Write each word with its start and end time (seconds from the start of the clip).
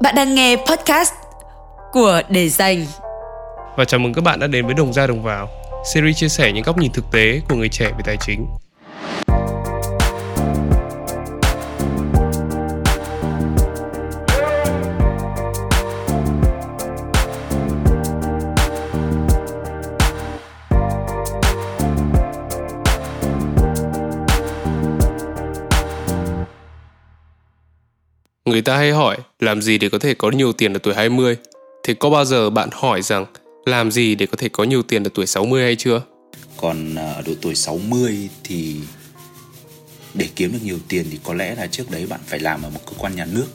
Bạn 0.00 0.14
đang 0.14 0.34
nghe 0.34 0.56
podcast 0.56 1.12
của 1.92 2.22
Để 2.28 2.48
Dành. 2.48 2.86
Và 3.76 3.84
chào 3.84 4.00
mừng 4.00 4.14
các 4.14 4.24
bạn 4.24 4.40
đã 4.40 4.46
đến 4.46 4.66
với 4.66 4.74
Đồng 4.74 4.92
Ra 4.92 5.06
Đồng 5.06 5.22
Vào, 5.22 5.48
series 5.94 6.16
chia 6.16 6.28
sẻ 6.28 6.52
những 6.52 6.62
góc 6.62 6.78
nhìn 6.78 6.92
thực 6.92 7.04
tế 7.12 7.40
của 7.48 7.56
người 7.56 7.68
trẻ 7.68 7.84
về 7.84 8.02
tài 8.04 8.16
chính. 8.20 8.46
Người 28.54 28.62
ta 28.62 28.76
hay 28.76 28.92
hỏi 28.92 29.16
làm 29.40 29.62
gì 29.62 29.78
để 29.78 29.88
có 29.88 29.98
thể 29.98 30.14
có 30.14 30.30
nhiều 30.30 30.52
tiền 30.52 30.72
ở 30.72 30.78
tuổi 30.78 30.94
20? 30.94 31.36
Thế 31.84 31.94
có 31.94 32.10
bao 32.10 32.24
giờ 32.24 32.50
bạn 32.50 32.68
hỏi 32.72 33.02
rằng 33.02 33.26
làm 33.64 33.90
gì 33.90 34.14
để 34.14 34.26
có 34.26 34.36
thể 34.36 34.48
có 34.48 34.64
nhiều 34.64 34.82
tiền 34.82 35.04
ở 35.04 35.10
tuổi 35.14 35.26
60 35.26 35.62
hay 35.62 35.76
chưa? 35.76 36.02
Còn 36.56 36.94
ở 36.94 37.22
độ 37.26 37.32
tuổi 37.42 37.54
60 37.54 38.28
thì 38.44 38.76
để 40.14 40.28
kiếm 40.36 40.52
được 40.52 40.58
nhiều 40.62 40.78
tiền 40.88 41.06
thì 41.10 41.18
có 41.24 41.34
lẽ 41.34 41.54
là 41.54 41.66
trước 41.66 41.90
đấy 41.90 42.06
bạn 42.06 42.20
phải 42.26 42.40
làm 42.40 42.62
ở 42.62 42.70
một 42.70 42.80
cơ 42.86 42.92
quan 42.98 43.16
nhà 43.16 43.24
nước 43.24 43.46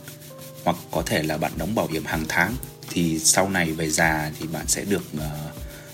hoặc 0.64 0.76
có 0.92 1.02
thể 1.06 1.24
là 1.24 1.38
bạn 1.38 1.52
đóng 1.58 1.76
bảo 1.76 1.88
hiểm 1.88 2.06
hàng 2.06 2.26
tháng 2.28 2.56
thì 2.90 3.20
sau 3.20 3.50
này 3.50 3.72
về 3.72 3.90
già 3.90 4.32
thì 4.40 4.48
bạn 4.54 4.68
sẽ 4.68 4.86
được 4.86 5.04
uh, 5.18 5.24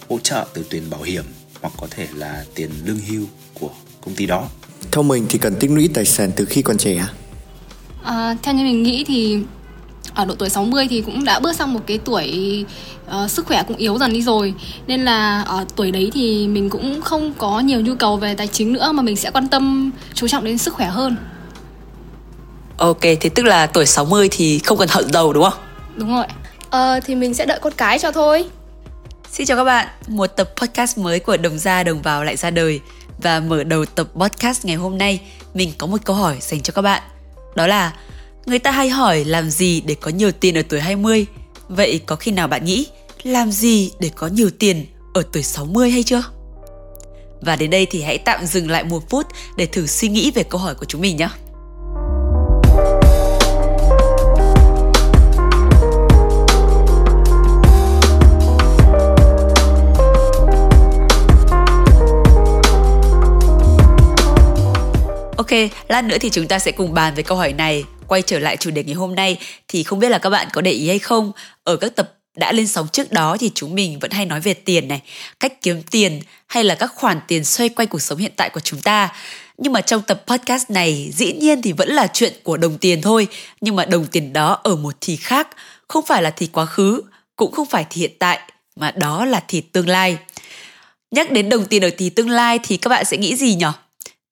hỗ 0.10 0.20
trợ 0.24 0.46
từ 0.54 0.66
tiền 0.70 0.90
bảo 0.90 1.02
hiểm 1.02 1.26
hoặc 1.62 1.74
có 1.78 1.88
thể 1.92 2.08
là 2.16 2.46
tiền 2.56 2.70
lương 2.86 3.00
hưu 3.00 3.26
của 3.54 3.72
công 4.02 4.16
ty 4.16 4.26
đó. 4.26 4.50
Theo 4.92 5.04
mình 5.04 5.26
thì 5.30 5.40
cần 5.40 5.56
tích 5.60 5.72
lũy 5.72 5.90
tài 5.94 6.06
sản 6.06 6.32
từ 6.36 6.46
khi 6.46 6.62
còn 6.62 6.78
trẻ. 6.78 6.96
À, 6.96 7.14
theo 8.44 8.54
như 8.54 8.64
mình 8.64 8.84
nghĩ 8.84 9.04
thì 9.08 9.40
ở 10.14 10.26
độ 10.26 10.36
tuổi 10.36 10.50
60 10.50 10.88
thì 10.90 11.02
cũng 11.02 11.24
đã 11.24 11.40
bước 11.40 11.56
sang 11.56 11.74
một 11.74 11.80
cái 11.88 11.98
tuổi 11.98 12.66
uh, 13.08 13.32
sức 13.32 13.46
khỏe 13.46 13.64
cũng 13.68 13.78
yếu 13.78 13.98
dần 13.98 14.14
đi 14.14 14.22
rồi. 14.22 14.54
Nên 14.88 15.06
là 15.06 15.42
ở 15.42 15.66
tuổi 15.76 15.92
đấy 15.92 16.12
thì 16.14 16.48
mình 16.48 16.70
cũng 16.70 17.02
không 17.02 17.34
có 17.38 17.60
nhiều 17.60 17.82
nhu 17.82 17.96
cầu 17.96 18.18
về 18.18 18.36
tài 18.36 18.48
chính 18.48 18.74
nữa 18.74 18.92
mà 18.92 19.04
mình 19.04 19.16
sẽ 19.16 19.32
quan 19.32 19.48
tâm 19.48 19.92
chú 20.14 20.28
trọng 20.28 20.44
đến 20.44 20.58
sức 20.58 20.74
khỏe 20.74 20.88
hơn. 20.88 21.16
Ok, 22.78 23.02
thế 23.02 23.30
tức 23.36 23.44
là 23.44 23.66
tuổi 23.66 23.86
60 23.86 24.28
thì 24.32 24.60
không 24.60 24.78
cần 24.78 24.90
hận 24.92 25.06
đầu 25.12 25.34
đúng 25.34 25.44
không? 25.44 25.60
đúng 25.96 26.16
rồi. 26.16 26.26
Ờ 26.70 27.00
thì 27.06 27.16
mình 27.16 27.34
sẽ 27.34 27.46
đợi 27.46 27.60
con 27.62 27.74
cái 27.78 28.00
cho 28.00 28.12
thôi. 28.12 28.46
Xin 29.32 29.48
chào 29.48 29.58
các 29.58 29.64
bạn, 29.64 29.88
một 30.08 30.28
tập 30.28 30.50
podcast 30.56 30.98
mới 30.98 31.20
của 31.20 31.38
Đồng 31.38 31.58
Gia 31.58 31.84
Đồng 31.84 32.02
Vào 32.02 32.24
lại 32.24 32.36
ra 32.36 32.50
đời. 32.50 32.80
Và 33.22 33.40
mở 33.40 33.64
đầu 33.64 33.86
tập 33.86 34.08
podcast 34.16 34.66
ngày 34.66 34.76
hôm 34.76 34.98
nay, 34.98 35.22
mình 35.54 35.72
có 35.78 35.88
một 35.88 35.98
câu 36.04 36.16
hỏi 36.16 36.38
dành 36.42 36.62
cho 36.62 36.74
các 36.74 36.82
bạn 36.82 37.02
đó 37.56 37.68
là, 37.68 37.94
người 38.46 38.60
ta 38.60 38.72
hay 38.72 38.90
hỏi 38.90 39.24
làm 39.26 39.50
gì 39.50 39.82
để 39.82 39.96
có 39.96 40.12
nhiều 40.12 40.32
tiền 40.32 40.58
ở 40.58 40.62
tuổi 40.70 40.80
20 40.80 41.26
Vậy 41.68 42.02
có 42.06 42.16
khi 42.16 42.32
nào 42.32 42.48
bạn 42.48 42.66
nghĩ, 42.66 42.88
làm 43.24 43.52
gì 43.52 43.92
để 44.00 44.10
có 44.16 44.28
nhiều 44.28 44.50
tiền 44.60 44.86
ở 45.14 45.24
tuổi 45.32 45.44
60 45.44 45.92
hay 45.92 46.04
chưa? 46.04 46.24
Và 47.42 47.56
đến 47.56 47.70
đây 47.70 47.86
thì 47.86 48.02
hãy 48.02 48.18
tạm 48.18 48.46
dừng 48.46 48.72
lại 48.72 48.84
một 48.84 49.10
phút 49.10 49.28
để 49.58 49.66
thử 49.66 49.88
suy 49.88 50.10
nghĩ 50.10 50.32
về 50.32 50.44
câu 50.44 50.62
hỏi 50.62 50.76
của 50.76 50.86
chúng 50.86 51.02
mình 51.02 51.18
nhé. 51.18 51.30
Lát 65.88 66.04
nữa 66.04 66.18
thì 66.22 66.30
chúng 66.30 66.48
ta 66.48 66.60
sẽ 66.60 66.72
cùng 66.72 66.94
bàn 66.94 67.16
về 67.16 67.24
câu 67.24 67.38
hỏi 67.38 67.54
này. 67.54 67.84
Quay 68.08 68.22
trở 68.22 68.40
lại 68.40 68.58
chủ 68.58 68.72
đề 68.72 68.84
ngày 68.84 68.96
hôm 68.96 69.16
nay 69.16 69.38
thì 69.68 69.84
không 69.84 70.00
biết 70.00 70.10
là 70.10 70.18
các 70.18 70.30
bạn 70.30 70.48
có 70.54 70.62
để 70.62 70.72
ý 70.72 70.88
hay 70.88 71.00
không, 71.00 71.32
ở 71.64 71.78
các 71.78 71.96
tập 71.96 72.12
đã 72.36 72.52
lên 72.52 72.68
sóng 72.68 72.88
trước 72.88 73.12
đó 73.12 73.38
thì 73.40 73.52
chúng 73.56 73.76
mình 73.76 74.00
vẫn 74.00 74.12
hay 74.12 74.26
nói 74.26 74.40
về 74.40 74.54
tiền 74.54 74.88
này, 74.88 75.02
cách 75.40 75.62
kiếm 75.62 75.82
tiền 75.92 76.22
hay 76.48 76.64
là 76.64 76.76
các 76.76 76.92
khoản 76.96 77.20
tiền 77.28 77.44
xoay 77.44 77.70
quanh 77.70 77.88
cuộc 77.88 78.02
sống 78.02 78.18
hiện 78.18 78.32
tại 78.36 78.50
của 78.50 78.60
chúng 78.60 78.82
ta. 78.82 79.10
Nhưng 79.58 79.74
mà 79.74 79.82
trong 79.82 80.02
tập 80.02 80.24
podcast 80.28 80.70
này 80.70 81.12
dĩ 81.14 81.34
nhiên 81.34 81.62
thì 81.62 81.72
vẫn 81.72 81.90
là 81.90 82.08
chuyện 82.08 82.34
của 82.44 82.58
đồng 82.58 82.78
tiền 82.78 83.02
thôi, 83.02 83.28
nhưng 83.62 83.76
mà 83.76 83.86
đồng 83.86 84.08
tiền 84.08 84.34
đó 84.34 84.60
ở 84.64 84.76
một 84.76 84.94
thì 85.02 85.16
khác, 85.16 85.48
không 85.88 86.06
phải 86.06 86.24
là 86.24 86.30
thì 86.30 86.48
quá 86.48 86.66
khứ, 86.66 87.02
cũng 87.36 87.52
không 87.52 87.66
phải 87.66 87.86
thì 87.90 88.02
hiện 88.02 88.12
tại, 88.20 88.40
mà 88.76 88.92
đó 88.92 89.26
là 89.26 89.44
thì 89.48 89.62
tương 89.62 89.90
lai. 89.90 90.18
Nhắc 91.12 91.32
đến 91.32 91.50
đồng 91.50 91.66
tiền 91.66 91.84
ở 91.84 91.90
thì 91.98 92.10
tương 92.10 92.30
lai 92.30 92.60
thì 92.64 92.78
các 92.78 92.90
bạn 92.90 93.06
sẽ 93.06 93.18
nghĩ 93.18 93.36
gì 93.36 93.56
nhỉ? 93.56 93.66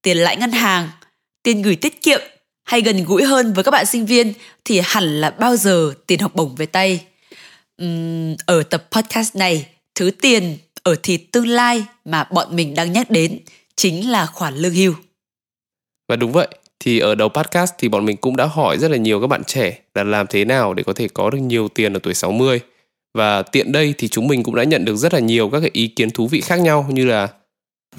Tiền 0.02 0.18
lãi 0.18 0.38
ngân 0.38 0.52
hàng, 0.52 0.90
tiền 1.44 1.62
gửi 1.62 1.76
tiết 1.76 2.02
kiệm 2.02 2.20
hay 2.64 2.81
gần 2.81 3.04
gũi 3.06 3.24
hơn 3.24 3.54
với 3.54 3.64
các 3.64 3.72
bạn 3.72 3.86
sinh 3.86 4.06
viên 4.06 4.34
thì 4.66 4.81
hẳn 4.84 5.22
là 5.22 5.30
bao 5.30 5.56
giờ 5.56 5.94
tiền 6.08 6.20
học 6.20 6.36
bổng 6.36 6.56
về 6.56 6.66
tay. 6.66 7.06
Uhm, 7.84 8.36
ở 8.46 8.64
tập 8.64 8.88
podcast 8.92 9.36
này, 9.36 9.66
thứ 9.96 10.12
tiền 10.22 10.58
ở 10.84 10.96
thì 11.03 11.18
tương 11.18 11.48
lai 11.48 11.84
mà 12.06 12.24
bọn 12.24 12.56
mình 12.56 12.76
đang 12.76 12.92
nhắc 12.92 13.09
đến 13.09 13.40
chính 13.76 14.12
là 14.12 14.26
khoản 14.26 14.56
lương 14.56 14.74
hưu. 14.74 14.94
Và 16.09 16.16
đúng 16.16 16.32
vậy, 16.32 16.48
thì 16.80 17.00
ở 17.00 17.16
đầu 17.16 17.30
podcast 17.30 17.74
thì 17.78 17.90
bọn 17.90 18.06
mình 18.06 18.18
cũng 18.18 18.36
đã 18.36 18.46
hỏi 18.46 18.78
rất 18.78 18.92
là 18.92 18.98
nhiều 18.98 19.22
các 19.22 19.28
bạn 19.28 19.44
trẻ 19.44 19.80
là 19.96 20.03
làm 20.03 20.28
thế 20.28 20.46
nào 20.46 20.74
để 20.74 20.84
có 20.84 20.94
thể 20.94 21.08
có 21.14 21.30
được 21.30 21.38
nhiều 21.38 21.68
tiền 21.68 21.94
ở 21.94 22.00
tuổi 22.03 22.14
60. 22.14 22.59
Và 23.14 23.42
tiện 23.42 23.72
đây 23.72 23.94
thì 23.98 24.08
chúng 24.08 24.28
mình 24.28 24.44
cũng 24.44 24.56
đã 24.56 24.64
nhận 24.64 24.86
được 24.86 24.96
rất 24.96 25.14
là 25.14 25.20
nhiều 25.20 25.50
các 25.50 25.59
cái 25.59 25.70
ý 25.74 25.88
kiến 25.88 26.12
thú 26.12 26.28
vị 26.28 26.42
khác 26.42 26.59
nhau 26.59 26.88
như 26.90 27.06
là 27.06 27.30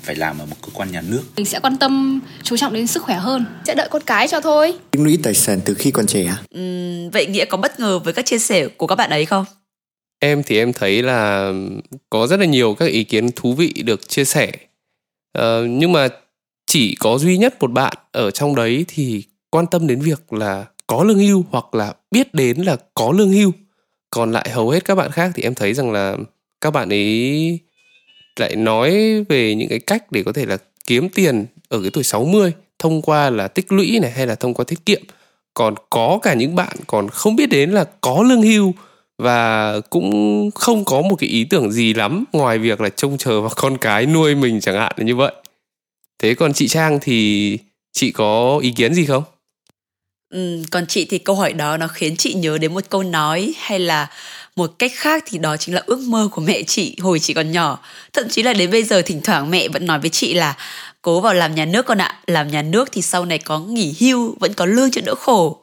phải 0.02 0.16
làm 0.16 0.38
ở 0.38 0.46
một 0.46 0.56
cơ 0.62 0.68
quan 0.74 0.92
nhà 0.92 1.00
nước. 1.00 1.22
Mình 1.36 1.46
sẽ 1.46 1.60
quan 1.60 1.76
tâm 1.76 2.20
chú 2.42 2.56
trọng 2.56 2.72
đến 2.72 2.86
sức 2.86 3.02
khỏe 3.02 3.16
hơn. 3.16 3.44
Sẽ 3.66 3.74
đợi 3.74 3.88
con 3.90 4.02
cái 4.06 4.28
cho 4.28 4.40
thôi. 4.40 4.74
Tích 4.90 5.00
lũy 5.02 5.18
tài 5.22 5.34
sản 5.34 5.60
từ 5.64 5.74
khi 5.74 5.90
còn 5.90 6.06
trẻ. 6.06 6.34
Uhm, 6.58 7.10
vậy 7.10 7.26
Nghĩa 7.26 7.44
có 7.44 7.56
bất 7.56 7.80
ngờ 7.80 7.98
với 7.98 8.12
các 8.12 8.26
chia 8.26 8.38
sẻ 8.38 8.68
của 8.68 8.86
các 8.86 8.94
bạn 8.94 9.10
ấy 9.10 9.26
không? 9.26 9.44
em 10.24 10.42
thì 10.42 10.58
em 10.58 10.72
thấy 10.72 11.02
là 11.02 11.52
có 12.10 12.26
rất 12.26 12.40
là 12.40 12.46
nhiều 12.46 12.74
các 12.74 12.86
ý 12.86 13.04
kiến 13.04 13.30
thú 13.36 13.54
vị 13.54 13.72
được 13.84 14.08
chia 14.08 14.24
sẻ. 14.24 14.52
Ờ, 15.32 15.66
nhưng 15.66 15.92
mà 15.92 16.08
chỉ 16.66 16.94
có 16.94 17.18
duy 17.18 17.38
nhất 17.38 17.54
một 17.60 17.72
bạn 17.72 17.96
ở 18.12 18.30
trong 18.30 18.54
đấy 18.54 18.84
thì 18.88 19.22
quan 19.50 19.66
tâm 19.66 19.86
đến 19.86 20.00
việc 20.00 20.32
là 20.32 20.64
có 20.86 21.04
lương 21.04 21.18
hưu 21.18 21.44
hoặc 21.50 21.74
là 21.74 21.94
biết 22.10 22.34
đến 22.34 22.58
là 22.62 22.76
có 22.94 23.12
lương 23.12 23.32
hưu. 23.32 23.52
Còn 24.10 24.32
lại 24.32 24.50
hầu 24.50 24.70
hết 24.70 24.84
các 24.84 24.94
bạn 24.94 25.10
khác 25.10 25.30
thì 25.34 25.42
em 25.42 25.54
thấy 25.54 25.74
rằng 25.74 25.92
là 25.92 26.16
các 26.60 26.70
bạn 26.70 26.88
ấy 26.88 27.58
lại 28.40 28.56
nói 28.56 29.22
về 29.28 29.54
những 29.54 29.68
cái 29.68 29.78
cách 29.78 30.12
để 30.12 30.22
có 30.22 30.32
thể 30.32 30.46
là 30.46 30.56
kiếm 30.86 31.08
tiền 31.08 31.46
ở 31.68 31.80
cái 31.82 31.90
tuổi 31.90 32.04
60 32.04 32.52
thông 32.78 33.02
qua 33.02 33.30
là 33.30 33.48
tích 33.48 33.72
lũy 33.72 33.98
này 34.02 34.10
hay 34.10 34.26
là 34.26 34.34
thông 34.34 34.54
qua 34.54 34.64
tiết 34.68 34.86
kiệm. 34.86 35.02
Còn 35.54 35.74
có 35.90 36.18
cả 36.22 36.34
những 36.34 36.54
bạn 36.54 36.76
còn 36.86 37.08
không 37.08 37.36
biết 37.36 37.46
đến 37.46 37.70
là 37.70 37.84
có 38.00 38.22
lương 38.22 38.42
hưu 38.42 38.74
và 39.18 39.80
cũng 39.80 40.50
không 40.54 40.84
có 40.84 41.02
một 41.02 41.16
cái 41.16 41.28
ý 41.28 41.44
tưởng 41.44 41.72
gì 41.72 41.94
lắm 41.94 42.24
ngoài 42.32 42.58
việc 42.58 42.80
là 42.80 42.88
trông 42.88 43.18
chờ 43.18 43.40
vào 43.40 43.50
con 43.56 43.78
cái 43.78 44.06
nuôi 44.06 44.34
mình 44.34 44.60
chẳng 44.60 44.74
hạn 44.74 44.92
là 44.96 45.04
như 45.04 45.16
vậy. 45.16 45.32
Thế 46.18 46.34
còn 46.34 46.52
chị 46.52 46.68
trang 46.68 46.98
thì 47.02 47.58
chị 47.92 48.10
có 48.10 48.58
ý 48.62 48.70
kiến 48.70 48.94
gì 48.94 49.06
không? 49.06 49.22
Ừ, 50.30 50.62
còn 50.70 50.86
chị 50.86 51.06
thì 51.10 51.18
câu 51.18 51.36
hỏi 51.36 51.52
đó 51.52 51.76
nó 51.76 51.88
khiến 51.88 52.16
chị 52.16 52.34
nhớ 52.34 52.58
đến 52.58 52.74
một 52.74 52.84
câu 52.88 53.02
nói 53.02 53.54
hay 53.58 53.78
là 53.78 54.10
một 54.56 54.74
cách 54.78 54.92
khác 54.94 55.24
thì 55.26 55.38
đó 55.38 55.56
chính 55.56 55.74
là 55.74 55.82
ước 55.86 56.00
mơ 56.00 56.28
của 56.32 56.40
mẹ 56.40 56.62
chị 56.62 56.96
hồi 57.00 57.18
chị 57.18 57.34
còn 57.34 57.52
nhỏ. 57.52 57.78
Thậm 58.12 58.28
chí 58.28 58.42
là 58.42 58.52
đến 58.52 58.70
bây 58.70 58.84
giờ 58.84 59.02
thỉnh 59.02 59.20
thoảng 59.24 59.50
mẹ 59.50 59.68
vẫn 59.68 59.86
nói 59.86 59.98
với 59.98 60.10
chị 60.10 60.34
là 60.34 60.56
cố 61.02 61.20
vào 61.20 61.34
làm 61.34 61.54
nhà 61.54 61.64
nước 61.64 61.86
con 61.86 61.98
ạ, 61.98 62.20
làm 62.26 62.48
nhà 62.48 62.62
nước 62.62 62.88
thì 62.92 63.02
sau 63.02 63.24
này 63.24 63.38
có 63.38 63.58
nghỉ 63.58 63.94
hưu 64.00 64.36
vẫn 64.40 64.54
có 64.54 64.66
lương 64.66 64.90
cho 64.90 65.00
đỡ 65.04 65.14
khổ. 65.14 65.62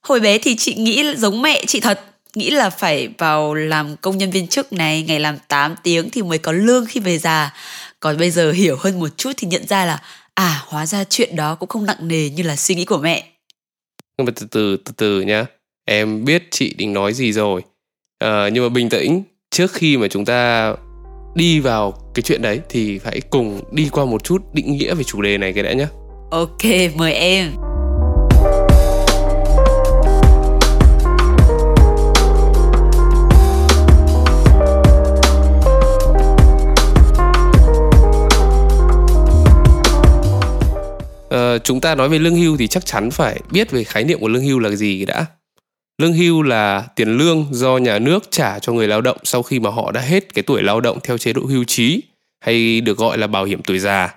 Hồi 0.00 0.20
bé 0.20 0.38
thì 0.38 0.56
chị 0.56 0.74
nghĩ 0.74 1.14
giống 1.16 1.42
mẹ 1.42 1.64
chị 1.66 1.80
thật, 1.80 2.00
nghĩ 2.34 2.50
là 2.50 2.70
phải 2.70 3.08
vào 3.18 3.54
làm 3.54 3.96
công 3.96 4.18
nhân 4.18 4.30
viên 4.30 4.48
chức 4.48 4.72
này, 4.72 5.02
ngày 5.02 5.20
làm 5.20 5.38
8 5.48 5.74
tiếng 5.82 6.10
thì 6.10 6.22
mới 6.22 6.38
có 6.38 6.52
lương 6.52 6.86
khi 6.86 7.00
về 7.00 7.18
già. 7.18 7.54
Còn 8.00 8.18
bây 8.18 8.30
giờ 8.30 8.52
hiểu 8.52 8.76
hơn 8.80 9.00
một 9.00 9.08
chút 9.16 9.32
thì 9.36 9.48
nhận 9.48 9.66
ra 9.66 9.84
là 9.84 10.02
à 10.34 10.62
hóa 10.66 10.86
ra 10.86 11.04
chuyện 11.04 11.36
đó 11.36 11.54
cũng 11.54 11.68
không 11.68 11.86
nặng 11.86 12.08
nề 12.08 12.30
như 12.30 12.42
là 12.42 12.56
suy 12.56 12.74
nghĩ 12.74 12.84
của 12.84 12.98
mẹ. 12.98 13.24
nhưng 14.18 14.24
mà 14.24 14.32
từ 14.36 14.46
từ 14.50 14.76
từ 14.76 14.92
từ 14.96 15.20
nhá 15.20 15.46
em 15.84 16.24
biết 16.24 16.48
chị 16.50 16.74
định 16.78 16.92
nói 16.92 17.12
gì 17.12 17.32
rồi 17.32 17.62
Ờ, 18.18 18.48
nhưng 18.52 18.64
mà 18.64 18.68
bình 18.68 18.88
tĩnh 18.88 19.22
trước 19.50 19.72
khi 19.72 19.96
mà 19.96 20.08
chúng 20.08 20.24
ta 20.24 20.72
đi 21.34 21.60
vào 21.60 21.94
cái 22.14 22.22
chuyện 22.22 22.42
đấy 22.42 22.60
thì 22.68 23.00
hãy 23.04 23.20
cùng 23.30 23.60
đi 23.72 23.88
qua 23.92 24.04
một 24.04 24.24
chút 24.24 24.42
định 24.52 24.72
nghĩa 24.72 24.94
về 24.94 25.04
chủ 25.04 25.22
đề 25.22 25.38
này 25.38 25.52
cái 25.52 25.62
đã 25.64 25.72
nhé 25.72 25.86
Ok, 26.30 26.62
mời 26.96 27.12
em. 27.12 27.52
Ờ, 41.30 41.58
chúng 41.58 41.80
ta 41.80 41.94
nói 41.94 42.08
về 42.08 42.18
lương 42.18 42.36
hưu 42.36 42.56
thì 42.56 42.66
chắc 42.66 42.86
chắn 42.86 43.10
phải 43.10 43.40
biết 43.50 43.70
về 43.70 43.84
khái 43.84 44.04
niệm 44.04 44.20
của 44.20 44.28
lương 44.28 44.42
hưu 44.42 44.58
là 44.58 44.70
gì 44.70 45.04
đã 45.04 45.26
lương 45.98 46.12
hưu 46.12 46.42
là 46.42 46.84
tiền 46.96 47.16
lương 47.16 47.46
do 47.50 47.76
nhà 47.76 47.98
nước 47.98 48.30
trả 48.30 48.58
cho 48.58 48.72
người 48.72 48.88
lao 48.88 49.00
động 49.00 49.16
sau 49.24 49.42
khi 49.42 49.60
mà 49.60 49.70
họ 49.70 49.92
đã 49.92 50.00
hết 50.00 50.34
cái 50.34 50.42
tuổi 50.42 50.62
lao 50.62 50.80
động 50.80 50.98
theo 51.02 51.18
chế 51.18 51.32
độ 51.32 51.42
hưu 51.42 51.64
trí, 51.64 52.02
hay 52.40 52.80
được 52.80 52.98
gọi 52.98 53.18
là 53.18 53.26
bảo 53.26 53.44
hiểm 53.44 53.62
tuổi 53.62 53.78
già 53.78 54.14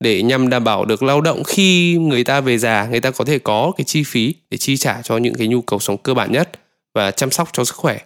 để 0.00 0.22
nhằm 0.22 0.50
đảm 0.50 0.64
bảo 0.64 0.84
được 0.84 1.02
lao 1.02 1.20
động 1.20 1.44
khi 1.44 1.96
người 1.96 2.24
ta 2.24 2.40
về 2.40 2.58
già, 2.58 2.86
người 2.90 3.00
ta 3.00 3.10
có 3.10 3.24
thể 3.24 3.38
có 3.38 3.72
cái 3.76 3.84
chi 3.84 4.02
phí 4.02 4.34
để 4.50 4.58
chi 4.58 4.76
trả 4.76 5.02
cho 5.02 5.16
những 5.16 5.34
cái 5.34 5.48
nhu 5.48 5.62
cầu 5.62 5.78
sống 5.78 5.98
cơ 5.98 6.14
bản 6.14 6.32
nhất 6.32 6.50
và 6.94 7.10
chăm 7.10 7.30
sóc 7.30 7.48
cho 7.52 7.64
sức 7.64 7.76
khỏe. 7.76 7.98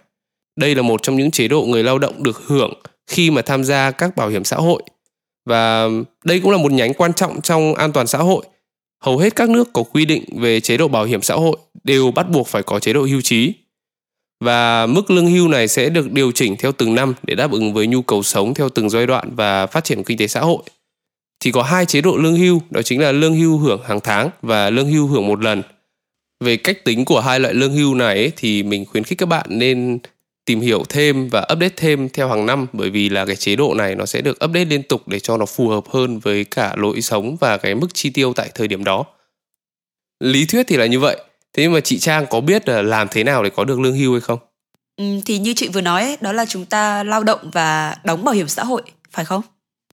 Đây 0.59 0.75
là 0.75 0.81
một 0.81 1.03
trong 1.03 1.15
những 1.15 1.31
chế 1.31 1.47
độ 1.47 1.65
người 1.65 1.83
lao 1.83 1.99
động 1.99 2.23
được 2.23 2.41
hưởng 2.45 2.73
khi 3.07 3.31
mà 3.31 3.41
tham 3.41 3.63
gia 3.63 3.91
các 3.91 4.15
bảo 4.15 4.29
hiểm 4.29 4.43
xã 4.43 4.57
hội 4.57 4.83
và 5.45 5.87
đây 6.23 6.39
cũng 6.39 6.51
là 6.51 6.57
một 6.57 6.71
nhánh 6.71 6.93
quan 6.93 7.13
trọng 7.13 7.41
trong 7.41 7.75
an 7.75 7.91
toàn 7.91 8.07
xã 8.07 8.17
hội. 8.17 8.43
Hầu 9.01 9.17
hết 9.17 9.35
các 9.35 9.49
nước 9.49 9.73
có 9.73 9.83
quy 9.83 10.05
định 10.05 10.23
về 10.37 10.59
chế 10.59 10.77
độ 10.77 10.87
bảo 10.87 11.05
hiểm 11.05 11.21
xã 11.21 11.35
hội 11.35 11.57
đều 11.83 12.11
bắt 12.11 12.29
buộc 12.29 12.47
phải 12.47 12.63
có 12.63 12.79
chế 12.79 12.93
độ 12.93 13.03
hưu 13.05 13.21
trí. 13.21 13.53
Và 14.39 14.85
mức 14.85 15.11
lương 15.11 15.27
hưu 15.27 15.47
này 15.47 15.67
sẽ 15.67 15.89
được 15.89 16.11
điều 16.11 16.31
chỉnh 16.31 16.55
theo 16.59 16.71
từng 16.71 16.95
năm 16.95 17.13
để 17.23 17.35
đáp 17.35 17.51
ứng 17.51 17.73
với 17.73 17.87
nhu 17.87 18.01
cầu 18.01 18.23
sống 18.23 18.53
theo 18.53 18.69
từng 18.69 18.89
giai 18.89 19.07
đoạn 19.07 19.35
và 19.35 19.67
phát 19.67 19.83
triển 19.83 20.03
kinh 20.03 20.17
tế 20.17 20.27
xã 20.27 20.39
hội. 20.39 20.63
Thì 21.39 21.51
có 21.51 21.63
hai 21.63 21.85
chế 21.85 22.01
độ 22.01 22.17
lương 22.17 22.35
hưu, 22.35 22.61
đó 22.69 22.81
chính 22.81 23.01
là 23.01 23.11
lương 23.11 23.35
hưu 23.35 23.57
hưởng 23.57 23.81
hàng 23.85 23.99
tháng 23.99 24.29
và 24.41 24.69
lương 24.69 24.91
hưu 24.91 25.07
hưởng 25.07 25.27
một 25.27 25.41
lần. 25.43 25.61
Về 26.43 26.57
cách 26.57 26.85
tính 26.85 27.05
của 27.05 27.19
hai 27.19 27.39
loại 27.39 27.53
lương 27.53 27.73
hưu 27.73 27.95
này 27.95 28.31
thì 28.35 28.63
mình 28.63 28.85
khuyến 28.85 29.03
khích 29.03 29.17
các 29.17 29.25
bạn 29.25 29.45
nên 29.49 29.99
tìm 30.45 30.61
hiểu 30.61 30.83
thêm 30.89 31.29
và 31.29 31.39
update 31.53 31.73
thêm 31.77 32.09
theo 32.09 32.29
hàng 32.29 32.45
năm 32.45 32.67
bởi 32.73 32.89
vì 32.89 33.09
là 33.09 33.25
cái 33.25 33.35
chế 33.35 33.55
độ 33.55 33.73
này 33.73 33.95
nó 33.95 34.05
sẽ 34.05 34.21
được 34.21 34.45
update 34.45 34.65
liên 34.65 34.83
tục 34.83 35.07
để 35.07 35.19
cho 35.19 35.37
nó 35.37 35.45
phù 35.45 35.67
hợp 35.67 35.83
hơn 35.89 36.19
với 36.19 36.43
cả 36.43 36.75
lối 36.77 37.01
sống 37.01 37.35
và 37.35 37.57
cái 37.57 37.75
mức 37.75 37.87
chi 37.93 38.09
tiêu 38.09 38.33
tại 38.33 38.51
thời 38.55 38.67
điểm 38.67 38.83
đó. 38.83 39.05
Lý 40.19 40.45
thuyết 40.45 40.63
thì 40.67 40.77
là 40.77 40.85
như 40.85 40.99
vậy. 40.99 41.17
Thế 41.53 41.63
nhưng 41.63 41.73
mà 41.73 41.79
chị 41.79 41.99
Trang 41.99 42.25
có 42.29 42.41
biết 42.41 42.69
là 42.69 42.81
làm 42.81 43.07
thế 43.11 43.23
nào 43.23 43.43
để 43.43 43.49
có 43.49 43.63
được 43.63 43.79
lương 43.79 43.95
hưu 43.95 44.11
hay 44.11 44.21
không? 44.21 44.39
Ừ, 44.97 45.05
thì 45.25 45.37
như 45.37 45.53
chị 45.53 45.67
vừa 45.67 45.81
nói 45.81 46.17
đó 46.21 46.31
là 46.31 46.45
chúng 46.45 46.65
ta 46.65 47.03
lao 47.03 47.23
động 47.23 47.51
và 47.51 47.95
đóng 48.03 48.23
bảo 48.23 48.35
hiểm 48.35 48.47
xã 48.47 48.63
hội, 48.63 48.81
phải 49.11 49.25
không? 49.25 49.41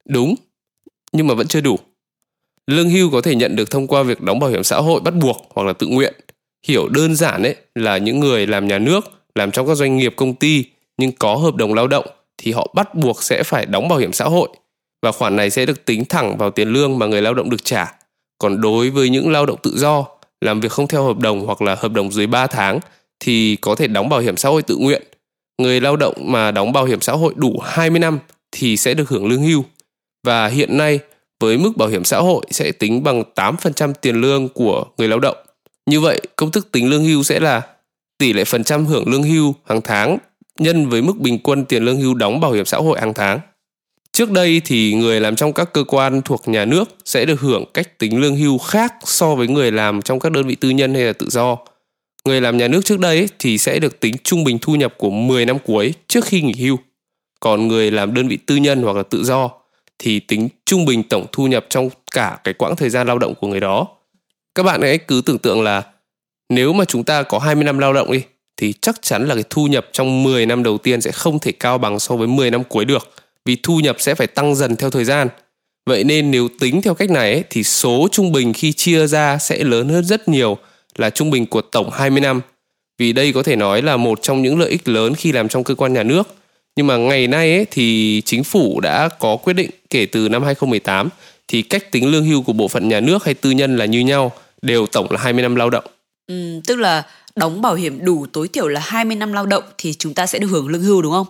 Đúng, 0.08 0.34
nhưng 1.12 1.26
mà 1.26 1.34
vẫn 1.34 1.48
chưa 1.48 1.60
đủ. 1.60 1.78
Lương 2.66 2.90
hưu 2.90 3.10
có 3.10 3.20
thể 3.20 3.34
nhận 3.34 3.56
được 3.56 3.70
thông 3.70 3.86
qua 3.86 4.02
việc 4.02 4.20
đóng 4.20 4.38
bảo 4.38 4.50
hiểm 4.50 4.64
xã 4.64 4.76
hội 4.76 5.00
bắt 5.00 5.14
buộc 5.14 5.50
hoặc 5.54 5.62
là 5.62 5.72
tự 5.72 5.86
nguyện. 5.86 6.14
Hiểu 6.66 6.88
đơn 6.88 7.16
giản 7.16 7.42
ấy 7.42 7.56
là 7.74 7.98
những 7.98 8.20
người 8.20 8.46
làm 8.46 8.68
nhà 8.68 8.78
nước 8.78 9.21
làm 9.34 9.50
trong 9.50 9.66
các 9.66 9.74
doanh 9.74 9.96
nghiệp 9.96 10.14
công 10.16 10.34
ty 10.34 10.64
nhưng 10.96 11.12
có 11.12 11.36
hợp 11.36 11.54
đồng 11.54 11.74
lao 11.74 11.86
động 11.86 12.06
thì 12.38 12.52
họ 12.52 12.70
bắt 12.74 12.94
buộc 12.94 13.22
sẽ 13.22 13.42
phải 13.42 13.66
đóng 13.66 13.88
bảo 13.88 13.98
hiểm 13.98 14.12
xã 14.12 14.24
hội 14.24 14.48
và 15.02 15.12
khoản 15.12 15.36
này 15.36 15.50
sẽ 15.50 15.66
được 15.66 15.84
tính 15.84 16.04
thẳng 16.04 16.38
vào 16.38 16.50
tiền 16.50 16.68
lương 16.68 16.98
mà 16.98 17.06
người 17.06 17.22
lao 17.22 17.34
động 17.34 17.50
được 17.50 17.64
trả. 17.64 17.94
Còn 18.38 18.60
đối 18.60 18.90
với 18.90 19.08
những 19.08 19.32
lao 19.32 19.46
động 19.46 19.58
tự 19.62 19.72
do, 19.76 20.04
làm 20.40 20.60
việc 20.60 20.72
không 20.72 20.88
theo 20.88 21.04
hợp 21.04 21.18
đồng 21.18 21.46
hoặc 21.46 21.62
là 21.62 21.74
hợp 21.74 21.92
đồng 21.92 22.12
dưới 22.12 22.26
3 22.26 22.46
tháng 22.46 22.80
thì 23.20 23.56
có 23.56 23.74
thể 23.74 23.86
đóng 23.86 24.08
bảo 24.08 24.20
hiểm 24.20 24.36
xã 24.36 24.48
hội 24.48 24.62
tự 24.62 24.76
nguyện. 24.76 25.02
Người 25.58 25.80
lao 25.80 25.96
động 25.96 26.14
mà 26.18 26.50
đóng 26.50 26.72
bảo 26.72 26.84
hiểm 26.84 27.00
xã 27.00 27.12
hội 27.12 27.34
đủ 27.36 27.60
20 27.64 27.98
năm 27.98 28.18
thì 28.52 28.76
sẽ 28.76 28.94
được 28.94 29.08
hưởng 29.08 29.26
lương 29.26 29.42
hưu. 29.42 29.64
Và 30.26 30.46
hiện 30.46 30.76
nay 30.76 30.98
với 31.40 31.58
mức 31.58 31.76
bảo 31.76 31.88
hiểm 31.88 32.04
xã 32.04 32.18
hội 32.18 32.44
sẽ 32.50 32.72
tính 32.72 33.02
bằng 33.02 33.22
8% 33.34 33.92
tiền 34.00 34.20
lương 34.20 34.48
của 34.48 34.84
người 34.98 35.08
lao 35.08 35.18
động. 35.18 35.36
Như 35.86 36.00
vậy, 36.00 36.20
công 36.36 36.50
thức 36.50 36.72
tính 36.72 36.90
lương 36.90 37.04
hưu 37.04 37.22
sẽ 37.22 37.40
là 37.40 37.62
tỷ 38.22 38.32
lệ 38.32 38.44
phần 38.44 38.64
trăm 38.64 38.86
hưởng 38.86 39.08
lương 39.08 39.22
hưu 39.22 39.54
hàng 39.64 39.80
tháng 39.80 40.18
nhân 40.58 40.88
với 40.88 41.02
mức 41.02 41.18
bình 41.18 41.38
quân 41.38 41.64
tiền 41.64 41.84
lương 41.84 42.00
hưu 42.00 42.14
đóng 42.14 42.40
bảo 42.40 42.52
hiểm 42.52 42.64
xã 42.64 42.76
hội 42.78 43.00
hàng 43.00 43.14
tháng. 43.14 43.40
Trước 44.12 44.30
đây 44.30 44.62
thì 44.64 44.94
người 44.94 45.20
làm 45.20 45.36
trong 45.36 45.52
các 45.52 45.72
cơ 45.72 45.84
quan 45.84 46.22
thuộc 46.22 46.48
nhà 46.48 46.64
nước 46.64 46.96
sẽ 47.04 47.24
được 47.24 47.40
hưởng 47.40 47.64
cách 47.74 47.98
tính 47.98 48.20
lương 48.20 48.36
hưu 48.36 48.58
khác 48.58 48.94
so 49.04 49.34
với 49.34 49.48
người 49.48 49.72
làm 49.72 50.02
trong 50.02 50.20
các 50.20 50.32
đơn 50.32 50.46
vị 50.46 50.54
tư 50.54 50.70
nhân 50.70 50.94
hay 50.94 51.04
là 51.04 51.12
tự 51.12 51.28
do. 51.30 51.56
Người 52.24 52.40
làm 52.40 52.56
nhà 52.56 52.68
nước 52.68 52.84
trước 52.84 53.00
đây 53.00 53.28
thì 53.38 53.58
sẽ 53.58 53.78
được 53.78 54.00
tính 54.00 54.14
trung 54.24 54.44
bình 54.44 54.58
thu 54.62 54.74
nhập 54.74 54.94
của 54.98 55.10
10 55.10 55.46
năm 55.46 55.58
cuối 55.64 55.94
trước 56.08 56.24
khi 56.24 56.42
nghỉ 56.42 56.54
hưu. 56.54 56.76
Còn 57.40 57.68
người 57.68 57.90
làm 57.90 58.14
đơn 58.14 58.28
vị 58.28 58.38
tư 58.46 58.56
nhân 58.56 58.82
hoặc 58.82 58.96
là 58.96 59.02
tự 59.02 59.24
do 59.24 59.50
thì 59.98 60.20
tính 60.20 60.48
trung 60.66 60.84
bình 60.84 61.02
tổng 61.02 61.26
thu 61.32 61.46
nhập 61.46 61.66
trong 61.68 61.88
cả 62.12 62.38
cái 62.44 62.54
quãng 62.54 62.76
thời 62.76 62.90
gian 62.90 63.06
lao 63.06 63.18
động 63.18 63.34
của 63.40 63.46
người 63.46 63.60
đó. 63.60 63.86
Các 64.54 64.62
bạn 64.62 64.82
hãy 64.82 64.98
cứ 64.98 65.22
tưởng 65.26 65.38
tượng 65.38 65.62
là 65.62 65.82
nếu 66.54 66.72
mà 66.72 66.84
chúng 66.84 67.04
ta 67.04 67.22
có 67.22 67.38
20 67.38 67.64
năm 67.64 67.78
lao 67.78 67.92
động 67.92 68.12
đi 68.12 68.22
thì 68.56 68.72
chắc 68.72 69.02
chắn 69.02 69.26
là 69.26 69.34
cái 69.34 69.44
thu 69.50 69.66
nhập 69.66 69.86
trong 69.92 70.22
10 70.22 70.46
năm 70.46 70.62
đầu 70.62 70.78
tiên 70.78 71.00
sẽ 71.00 71.12
không 71.12 71.38
thể 71.38 71.52
cao 71.52 71.78
bằng 71.78 71.98
so 71.98 72.16
với 72.16 72.26
10 72.26 72.50
năm 72.50 72.64
cuối 72.64 72.84
được 72.84 73.10
vì 73.44 73.56
thu 73.62 73.80
nhập 73.80 73.96
sẽ 73.98 74.14
phải 74.14 74.26
tăng 74.26 74.54
dần 74.54 74.76
theo 74.76 74.90
thời 74.90 75.04
gian. 75.04 75.28
Vậy 75.86 76.04
nên 76.04 76.30
nếu 76.30 76.48
tính 76.60 76.82
theo 76.82 76.94
cách 76.94 77.10
này 77.10 77.32
ấy, 77.32 77.44
thì 77.50 77.62
số 77.62 78.08
trung 78.12 78.32
bình 78.32 78.52
khi 78.52 78.72
chia 78.72 79.06
ra 79.06 79.38
sẽ 79.38 79.64
lớn 79.64 79.88
hơn 79.88 80.04
rất 80.04 80.28
nhiều 80.28 80.58
là 80.96 81.10
trung 81.10 81.30
bình 81.30 81.46
của 81.46 81.60
tổng 81.60 81.90
20 81.90 82.20
năm. 82.20 82.40
Vì 82.98 83.12
đây 83.12 83.32
có 83.32 83.42
thể 83.42 83.56
nói 83.56 83.82
là 83.82 83.96
một 83.96 84.22
trong 84.22 84.42
những 84.42 84.60
lợi 84.60 84.70
ích 84.70 84.88
lớn 84.88 85.14
khi 85.14 85.32
làm 85.32 85.48
trong 85.48 85.64
cơ 85.64 85.74
quan 85.74 85.92
nhà 85.92 86.02
nước. 86.02 86.34
Nhưng 86.76 86.86
mà 86.86 86.96
ngày 86.96 87.26
nay 87.26 87.54
ấy, 87.54 87.66
thì 87.70 88.22
chính 88.24 88.44
phủ 88.44 88.80
đã 88.80 89.08
có 89.08 89.36
quyết 89.36 89.52
định 89.52 89.70
kể 89.90 90.06
từ 90.06 90.28
năm 90.28 90.42
2018 90.44 91.08
thì 91.48 91.62
cách 91.62 91.92
tính 91.92 92.10
lương 92.10 92.24
hưu 92.24 92.42
của 92.42 92.52
bộ 92.52 92.68
phận 92.68 92.88
nhà 92.88 93.00
nước 93.00 93.24
hay 93.24 93.34
tư 93.34 93.50
nhân 93.50 93.76
là 93.76 93.84
như 93.84 94.00
nhau, 94.00 94.32
đều 94.62 94.86
tổng 94.86 95.06
là 95.10 95.20
20 95.20 95.42
năm 95.42 95.54
lao 95.54 95.70
động. 95.70 95.84
Ừ, 96.32 96.60
tức 96.66 96.76
là 96.76 97.02
đóng 97.36 97.62
bảo 97.62 97.74
hiểm 97.74 98.04
đủ 98.04 98.26
tối 98.32 98.48
thiểu 98.48 98.68
là 98.68 98.80
20 98.84 99.16
năm 99.16 99.32
lao 99.32 99.46
động 99.46 99.64
thì 99.78 99.94
chúng 99.94 100.14
ta 100.14 100.26
sẽ 100.26 100.38
được 100.38 100.48
hưởng 100.50 100.68
lương 100.68 100.82
hưu 100.82 101.02
đúng 101.02 101.12
không? 101.12 101.26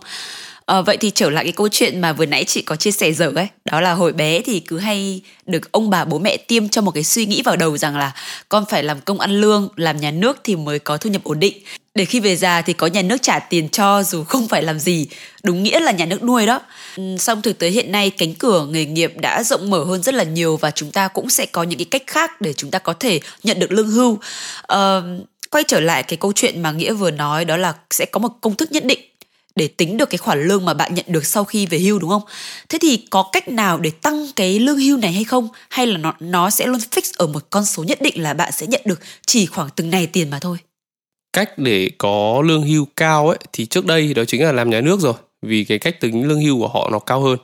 À, 0.73 0.81
vậy 0.81 0.97
thì 0.97 1.11
trở 1.11 1.29
lại 1.29 1.43
cái 1.43 1.53
câu 1.53 1.67
chuyện 1.71 2.01
mà 2.01 2.13
vừa 2.13 2.25
nãy 2.25 2.43
chị 2.43 2.61
có 2.61 2.75
chia 2.75 2.91
sẻ 2.91 3.11
dở 3.11 3.31
ấy. 3.35 3.47
Đó 3.65 3.81
là 3.81 3.93
hồi 3.93 4.13
bé 4.13 4.41
thì 4.41 4.59
cứ 4.59 4.77
hay 4.77 5.21
được 5.45 5.71
ông 5.71 5.89
bà 5.89 6.05
bố 6.05 6.19
mẹ 6.19 6.37
tiêm 6.37 6.69
cho 6.69 6.81
một 6.81 6.91
cái 6.91 7.03
suy 7.03 7.25
nghĩ 7.25 7.41
vào 7.41 7.55
đầu 7.55 7.77
rằng 7.77 7.97
là 7.97 8.11
con 8.49 8.65
phải 8.69 8.83
làm 8.83 9.01
công 9.01 9.19
ăn 9.19 9.41
lương 9.41 9.69
làm 9.75 9.97
nhà 9.97 10.11
nước 10.11 10.37
thì 10.43 10.55
mới 10.55 10.79
có 10.79 10.97
thu 10.97 11.09
nhập 11.09 11.23
ổn 11.23 11.39
định. 11.39 11.57
Để 11.95 12.05
khi 12.05 12.19
về 12.19 12.35
già 12.35 12.61
thì 12.61 12.73
có 12.73 12.87
nhà 12.87 13.01
nước 13.01 13.21
trả 13.21 13.39
tiền 13.39 13.69
cho 13.69 14.03
dù 14.03 14.23
không 14.27 14.47
phải 14.47 14.63
làm 14.63 14.79
gì. 14.79 15.07
Đúng 15.43 15.63
nghĩa 15.63 15.79
là 15.79 15.91
nhà 15.91 16.05
nước 16.05 16.23
nuôi 16.23 16.45
đó. 16.45 16.61
Ừ, 16.97 17.03
song 17.19 17.41
thực 17.41 17.59
tế 17.59 17.69
hiện 17.69 17.91
nay 17.91 18.09
cánh 18.09 18.33
cửa 18.33 18.65
nghề 18.65 18.85
nghiệp 18.85 19.13
đã 19.17 19.43
rộng 19.43 19.69
mở 19.69 19.83
hơn 19.83 20.03
rất 20.03 20.15
là 20.15 20.23
nhiều 20.23 20.57
và 20.57 20.71
chúng 20.71 20.91
ta 20.91 21.07
cũng 21.07 21.29
sẽ 21.29 21.45
có 21.45 21.63
những 21.63 21.79
cái 21.79 21.85
cách 21.85 22.03
khác 22.07 22.41
để 22.41 22.53
chúng 22.53 22.71
ta 22.71 22.79
có 22.79 22.93
thể 22.93 23.19
nhận 23.43 23.59
được 23.59 23.71
lương 23.71 23.89
hưu. 23.89 24.19
À, 24.67 25.01
quay 25.49 25.63
trở 25.67 25.79
lại 25.79 26.03
cái 26.03 26.17
câu 26.17 26.33
chuyện 26.35 26.61
mà 26.61 26.71
nghĩa 26.71 26.93
vừa 26.93 27.11
nói 27.11 27.45
đó 27.45 27.57
là 27.57 27.73
sẽ 27.91 28.05
có 28.05 28.19
một 28.19 28.29
công 28.41 28.55
thức 28.55 28.71
nhất 28.71 28.85
định 28.85 28.99
để 29.55 29.67
tính 29.67 29.97
được 29.97 30.09
cái 30.09 30.17
khoản 30.17 30.43
lương 30.43 30.65
mà 30.65 30.73
bạn 30.73 30.95
nhận 30.95 31.05
được 31.07 31.25
sau 31.25 31.43
khi 31.43 31.65
về 31.65 31.79
hưu 31.79 31.99
đúng 31.99 32.09
không? 32.09 32.21
Thế 32.69 32.77
thì 32.81 32.97
có 33.09 33.29
cách 33.31 33.47
nào 33.47 33.79
để 33.79 33.89
tăng 33.89 34.27
cái 34.35 34.59
lương 34.59 34.77
hưu 34.77 34.97
này 34.97 35.13
hay 35.13 35.23
không? 35.23 35.49
Hay 35.69 35.87
là 35.87 35.97
nó 35.97 36.13
nó 36.19 36.49
sẽ 36.49 36.65
luôn 36.65 36.79
fix 36.91 37.11
ở 37.17 37.27
một 37.27 37.49
con 37.49 37.65
số 37.65 37.83
nhất 37.83 38.01
định 38.01 38.23
là 38.23 38.33
bạn 38.33 38.51
sẽ 38.51 38.67
nhận 38.67 38.81
được 38.85 38.99
chỉ 39.25 39.45
khoảng 39.45 39.69
từng 39.75 39.89
này 39.89 40.07
tiền 40.07 40.29
mà 40.29 40.39
thôi? 40.39 40.57
Cách 41.33 41.57
để 41.57 41.89
có 41.97 42.41
lương 42.45 42.63
hưu 42.63 42.87
cao 42.95 43.29
ấy 43.29 43.37
thì 43.53 43.65
trước 43.65 43.85
đây 43.85 44.13
đó 44.13 44.23
chính 44.25 44.43
là 44.43 44.51
làm 44.51 44.69
nhà 44.69 44.81
nước 44.81 44.99
rồi, 44.99 45.13
vì 45.41 45.63
cái 45.63 45.79
cách 45.79 45.99
tính 46.01 46.27
lương 46.27 46.41
hưu 46.41 46.59
của 46.59 46.67
họ 46.67 46.89
nó 46.91 46.99
cao 46.99 47.21
hơn. 47.21 47.37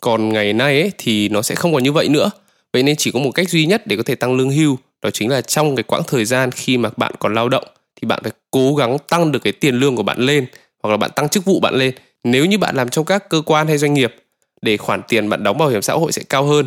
Còn 0.00 0.28
ngày 0.28 0.52
nay 0.52 0.80
ấy 0.80 0.92
thì 0.98 1.28
nó 1.28 1.42
sẽ 1.42 1.54
không 1.54 1.74
còn 1.74 1.82
như 1.82 1.92
vậy 1.92 2.08
nữa. 2.08 2.30
Vậy 2.72 2.82
nên 2.82 2.96
chỉ 2.96 3.10
có 3.10 3.20
một 3.20 3.30
cách 3.30 3.50
duy 3.50 3.66
nhất 3.66 3.86
để 3.86 3.96
có 3.96 4.02
thể 4.02 4.14
tăng 4.14 4.36
lương 4.36 4.50
hưu, 4.50 4.78
đó 5.02 5.10
chính 5.10 5.28
là 5.28 5.40
trong 5.40 5.76
cái 5.76 5.82
quãng 5.82 6.02
thời 6.06 6.24
gian 6.24 6.50
khi 6.50 6.76
mà 6.76 6.90
bạn 6.96 7.12
còn 7.18 7.34
lao 7.34 7.48
động 7.48 7.64
thì 7.96 8.06
bạn 8.06 8.20
phải 8.22 8.32
cố 8.50 8.74
gắng 8.74 8.96
tăng 9.08 9.32
được 9.32 9.38
cái 9.42 9.52
tiền 9.52 9.74
lương 9.74 9.96
của 9.96 10.02
bạn 10.02 10.18
lên 10.18 10.46
hoặc 10.82 10.90
là 10.90 10.96
bạn 10.96 11.10
tăng 11.16 11.28
chức 11.28 11.44
vụ 11.44 11.60
bạn 11.60 11.74
lên. 11.74 11.94
Nếu 12.24 12.44
như 12.44 12.58
bạn 12.58 12.76
làm 12.76 12.88
trong 12.88 13.04
các 13.04 13.28
cơ 13.28 13.42
quan 13.46 13.66
hay 13.66 13.78
doanh 13.78 13.94
nghiệp, 13.94 14.14
để 14.62 14.76
khoản 14.76 15.00
tiền 15.08 15.28
bạn 15.28 15.44
đóng 15.44 15.58
bảo 15.58 15.68
hiểm 15.68 15.82
xã 15.82 15.92
hội 15.92 16.12
sẽ 16.12 16.22
cao 16.28 16.44
hơn. 16.44 16.66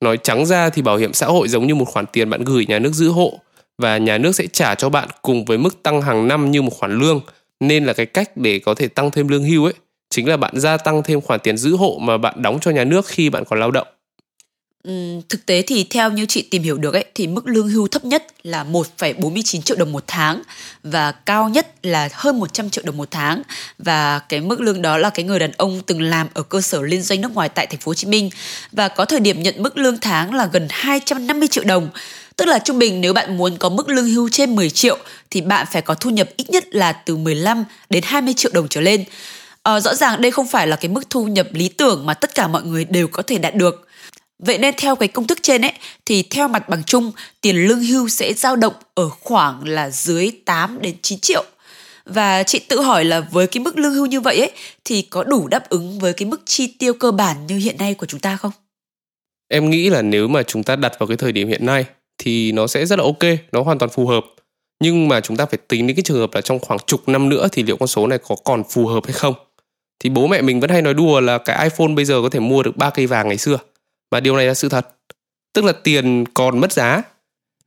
Nói 0.00 0.16
trắng 0.16 0.46
ra 0.46 0.70
thì 0.70 0.82
bảo 0.82 0.96
hiểm 0.96 1.12
xã 1.12 1.26
hội 1.26 1.48
giống 1.48 1.66
như 1.66 1.74
một 1.74 1.84
khoản 1.84 2.06
tiền 2.12 2.30
bạn 2.30 2.44
gửi 2.44 2.66
nhà 2.66 2.78
nước 2.78 2.92
giữ 2.92 3.08
hộ, 3.08 3.38
và 3.78 3.98
nhà 3.98 4.18
nước 4.18 4.34
sẽ 4.34 4.46
trả 4.46 4.74
cho 4.74 4.88
bạn 4.88 5.08
cùng 5.22 5.44
với 5.44 5.58
mức 5.58 5.82
tăng 5.82 6.02
hàng 6.02 6.28
năm 6.28 6.50
như 6.50 6.62
một 6.62 6.72
khoản 6.78 6.98
lương. 6.98 7.20
Nên 7.60 7.84
là 7.84 7.92
cái 7.92 8.06
cách 8.06 8.36
để 8.36 8.58
có 8.58 8.74
thể 8.74 8.88
tăng 8.88 9.10
thêm 9.10 9.28
lương 9.28 9.44
hưu 9.44 9.64
ấy, 9.64 9.74
chính 10.10 10.28
là 10.28 10.36
bạn 10.36 10.60
gia 10.60 10.76
tăng 10.76 11.02
thêm 11.02 11.20
khoản 11.20 11.40
tiền 11.40 11.56
giữ 11.56 11.76
hộ 11.76 11.98
mà 12.00 12.18
bạn 12.18 12.42
đóng 12.42 12.58
cho 12.60 12.70
nhà 12.70 12.84
nước 12.84 13.06
khi 13.06 13.30
bạn 13.30 13.44
còn 13.44 13.60
lao 13.60 13.70
động. 13.70 13.86
Uhm, 14.88 15.22
thực 15.28 15.46
tế 15.46 15.62
thì 15.62 15.84
theo 15.84 16.10
như 16.10 16.26
chị 16.26 16.42
tìm 16.42 16.62
hiểu 16.62 16.78
được 16.78 16.94
ấy 16.94 17.04
thì 17.14 17.26
mức 17.26 17.46
lương 17.46 17.68
hưu 17.68 17.88
thấp 17.88 18.04
nhất 18.04 18.26
là 18.42 18.64
1,49 18.64 19.62
triệu 19.62 19.76
đồng 19.76 19.92
một 19.92 20.04
tháng 20.06 20.42
và 20.82 21.12
cao 21.12 21.48
nhất 21.48 21.66
là 21.82 22.08
hơn 22.12 22.40
100 22.40 22.70
triệu 22.70 22.84
đồng 22.86 22.96
một 22.96 23.10
tháng 23.10 23.42
và 23.78 24.18
cái 24.18 24.40
mức 24.40 24.60
lương 24.60 24.82
đó 24.82 24.98
là 24.98 25.10
cái 25.10 25.24
người 25.24 25.38
đàn 25.38 25.52
ông 25.52 25.80
từng 25.86 26.02
làm 26.02 26.28
ở 26.34 26.42
cơ 26.42 26.60
sở 26.60 26.82
liên 26.82 27.02
doanh 27.02 27.20
nước 27.20 27.34
ngoài 27.34 27.48
tại 27.48 27.66
thành 27.66 27.80
phố 27.80 27.90
Hồ 27.90 27.94
Chí 27.94 28.06
Minh 28.06 28.30
và 28.72 28.88
có 28.88 29.04
thời 29.04 29.20
điểm 29.20 29.42
nhận 29.42 29.62
mức 29.62 29.76
lương 29.78 29.98
tháng 30.00 30.34
là 30.34 30.48
gần 30.52 30.66
250 30.70 31.48
triệu 31.48 31.64
đồng. 31.64 31.88
Tức 32.36 32.44
là 32.44 32.58
trung 32.58 32.78
bình 32.78 33.00
nếu 33.00 33.12
bạn 33.12 33.36
muốn 33.36 33.56
có 33.58 33.68
mức 33.68 33.88
lương 33.88 34.06
hưu 34.06 34.28
trên 34.28 34.56
10 34.56 34.70
triệu 34.70 34.98
thì 35.30 35.40
bạn 35.40 35.66
phải 35.72 35.82
có 35.82 35.94
thu 35.94 36.10
nhập 36.10 36.28
ít 36.36 36.50
nhất 36.50 36.64
là 36.74 36.92
từ 36.92 37.16
15 37.16 37.64
đến 37.90 38.02
20 38.06 38.34
triệu 38.36 38.50
đồng 38.54 38.68
trở 38.68 38.80
lên. 38.80 39.04
À, 39.62 39.80
rõ 39.80 39.94
ràng 39.94 40.20
đây 40.20 40.30
không 40.30 40.46
phải 40.46 40.66
là 40.66 40.76
cái 40.76 40.88
mức 40.88 41.10
thu 41.10 41.26
nhập 41.26 41.46
lý 41.52 41.68
tưởng 41.68 42.06
mà 42.06 42.14
tất 42.14 42.34
cả 42.34 42.48
mọi 42.48 42.62
người 42.62 42.84
đều 42.84 43.08
có 43.08 43.22
thể 43.22 43.38
đạt 43.38 43.54
được 43.54 43.88
Vậy 44.38 44.58
nên 44.58 44.74
theo 44.78 44.96
cái 44.96 45.08
công 45.08 45.26
thức 45.26 45.38
trên 45.42 45.62
ấy 45.62 45.72
thì 46.06 46.22
theo 46.22 46.48
mặt 46.48 46.68
bằng 46.68 46.84
chung 46.84 47.12
tiền 47.40 47.56
lương 47.56 47.82
hưu 47.82 48.08
sẽ 48.08 48.32
dao 48.32 48.56
động 48.56 48.74
ở 48.94 49.08
khoảng 49.08 49.68
là 49.68 49.90
dưới 49.90 50.30
8 50.44 50.78
đến 50.80 50.94
9 51.02 51.18
triệu. 51.18 51.44
Và 52.04 52.42
chị 52.42 52.58
tự 52.58 52.80
hỏi 52.80 53.04
là 53.04 53.20
với 53.20 53.46
cái 53.46 53.62
mức 53.62 53.78
lương 53.78 53.94
hưu 53.94 54.06
như 54.06 54.20
vậy 54.20 54.38
ấy 54.38 54.50
thì 54.84 55.02
có 55.02 55.24
đủ 55.24 55.48
đáp 55.48 55.68
ứng 55.68 55.98
với 55.98 56.12
cái 56.12 56.28
mức 56.28 56.40
chi 56.44 56.66
tiêu 56.78 56.94
cơ 56.94 57.10
bản 57.10 57.46
như 57.46 57.56
hiện 57.56 57.76
nay 57.78 57.94
của 57.94 58.06
chúng 58.06 58.20
ta 58.20 58.36
không? 58.36 58.52
Em 59.48 59.70
nghĩ 59.70 59.90
là 59.90 60.02
nếu 60.02 60.28
mà 60.28 60.42
chúng 60.42 60.62
ta 60.62 60.76
đặt 60.76 60.92
vào 60.98 61.06
cái 61.06 61.16
thời 61.16 61.32
điểm 61.32 61.48
hiện 61.48 61.66
nay 61.66 61.84
thì 62.18 62.52
nó 62.52 62.66
sẽ 62.66 62.86
rất 62.86 62.98
là 62.98 63.04
ok, 63.04 63.38
nó 63.52 63.62
hoàn 63.62 63.78
toàn 63.78 63.90
phù 63.90 64.06
hợp. 64.06 64.24
Nhưng 64.80 65.08
mà 65.08 65.20
chúng 65.20 65.36
ta 65.36 65.46
phải 65.46 65.58
tính 65.68 65.86
đến 65.86 65.96
cái 65.96 66.02
trường 66.02 66.18
hợp 66.18 66.34
là 66.34 66.40
trong 66.40 66.58
khoảng 66.58 66.78
chục 66.86 67.08
năm 67.08 67.28
nữa 67.28 67.48
thì 67.52 67.62
liệu 67.62 67.76
con 67.76 67.88
số 67.88 68.06
này 68.06 68.18
có 68.28 68.36
còn 68.44 68.62
phù 68.70 68.86
hợp 68.86 69.04
hay 69.06 69.12
không? 69.12 69.34
Thì 70.00 70.10
bố 70.10 70.26
mẹ 70.26 70.42
mình 70.42 70.60
vẫn 70.60 70.70
hay 70.70 70.82
nói 70.82 70.94
đùa 70.94 71.20
là 71.20 71.38
cái 71.38 71.64
iPhone 71.64 71.88
bây 71.88 72.04
giờ 72.04 72.22
có 72.22 72.28
thể 72.28 72.40
mua 72.40 72.62
được 72.62 72.76
ba 72.76 72.90
cây 72.90 73.06
vàng 73.06 73.28
ngày 73.28 73.38
xưa 73.38 73.58
và 74.10 74.20
điều 74.20 74.36
này 74.36 74.46
là 74.46 74.54
sự 74.54 74.68
thật. 74.68 74.88
Tức 75.52 75.64
là 75.64 75.72
tiền 75.72 76.24
còn 76.34 76.60
mất 76.60 76.72
giá. 76.72 77.02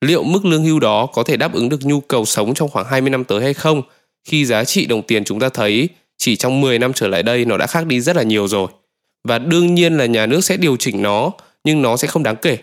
Liệu 0.01 0.23
mức 0.23 0.45
lương 0.45 0.63
hưu 0.63 0.79
đó 0.79 1.05
có 1.05 1.23
thể 1.23 1.37
đáp 1.37 1.53
ứng 1.53 1.69
được 1.69 1.85
nhu 1.85 2.01
cầu 2.01 2.25
sống 2.25 2.53
trong 2.53 2.69
khoảng 2.69 2.85
20 2.85 3.09
năm 3.09 3.23
tới 3.23 3.41
hay 3.41 3.53
không 3.53 3.81
khi 4.27 4.45
giá 4.45 4.63
trị 4.63 4.85
đồng 4.85 5.01
tiền 5.01 5.23
chúng 5.23 5.39
ta 5.39 5.49
thấy, 5.49 5.89
chỉ 6.17 6.35
trong 6.35 6.61
10 6.61 6.79
năm 6.79 6.93
trở 6.93 7.07
lại 7.07 7.23
đây 7.23 7.45
nó 7.45 7.57
đã 7.57 7.67
khác 7.67 7.85
đi 7.85 8.01
rất 8.01 8.15
là 8.15 8.23
nhiều 8.23 8.47
rồi. 8.47 8.67
Và 9.27 9.39
đương 9.39 9.75
nhiên 9.75 9.97
là 9.97 10.05
nhà 10.05 10.25
nước 10.25 10.41
sẽ 10.41 10.57
điều 10.57 10.77
chỉnh 10.77 11.01
nó, 11.01 11.31
nhưng 11.63 11.81
nó 11.81 11.97
sẽ 11.97 12.07
không 12.07 12.23
đáng 12.23 12.35
kể. 12.35 12.57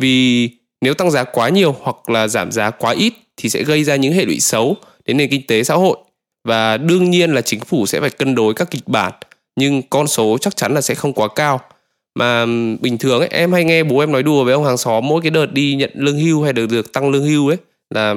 Vì 0.00 0.50
nếu 0.80 0.94
tăng 0.94 1.10
giá 1.10 1.24
quá 1.24 1.48
nhiều 1.48 1.76
hoặc 1.80 2.10
là 2.10 2.28
giảm 2.28 2.52
giá 2.52 2.70
quá 2.70 2.92
ít 2.92 3.12
thì 3.36 3.48
sẽ 3.48 3.62
gây 3.62 3.84
ra 3.84 3.96
những 3.96 4.12
hệ 4.12 4.24
lụy 4.24 4.40
xấu 4.40 4.76
đến 5.04 5.16
nền 5.16 5.30
kinh 5.30 5.46
tế 5.46 5.64
xã 5.64 5.74
hội 5.74 5.98
và 6.44 6.76
đương 6.76 7.10
nhiên 7.10 7.32
là 7.32 7.40
chính 7.40 7.60
phủ 7.60 7.86
sẽ 7.86 8.00
phải 8.00 8.10
cân 8.10 8.34
đối 8.34 8.54
các 8.54 8.70
kịch 8.70 8.88
bản, 8.88 9.12
nhưng 9.56 9.82
con 9.82 10.06
số 10.08 10.38
chắc 10.40 10.56
chắn 10.56 10.74
là 10.74 10.80
sẽ 10.80 10.94
không 10.94 11.12
quá 11.12 11.28
cao 11.34 11.60
mà 12.18 12.46
bình 12.80 12.98
thường 12.98 13.18
ấy 13.18 13.28
em 13.28 13.52
hay 13.52 13.64
nghe 13.64 13.82
bố 13.84 13.98
em 13.98 14.12
nói 14.12 14.22
đùa 14.22 14.44
với 14.44 14.54
ông 14.54 14.64
hàng 14.64 14.76
xóm 14.76 15.08
mỗi 15.08 15.22
cái 15.22 15.30
đợt 15.30 15.46
đi 15.52 15.74
nhận 15.74 15.90
lương 15.94 16.18
hưu 16.18 16.42
hay 16.42 16.52
được 16.52 16.66
được 16.66 16.92
tăng 16.92 17.10
lương 17.10 17.24
hưu 17.24 17.48
ấy 17.48 17.56
là 17.90 18.14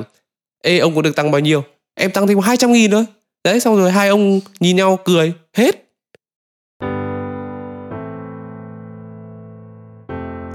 ê 0.64 0.78
ông 0.78 0.96
có 0.96 1.02
được 1.02 1.16
tăng 1.16 1.32
bao 1.32 1.40
nhiêu? 1.40 1.64
Em 1.96 2.12
tăng 2.12 2.28
thêm 2.28 2.40
200 2.40 2.72
nghìn 2.72 2.92
thôi. 2.92 3.06
Đấy 3.44 3.60
xong 3.60 3.78
rồi 3.78 3.92
hai 3.92 4.10
ông 4.10 4.40
nhìn 4.60 4.76
nhau 4.76 5.00
cười 5.06 5.34
hết. 5.54 5.88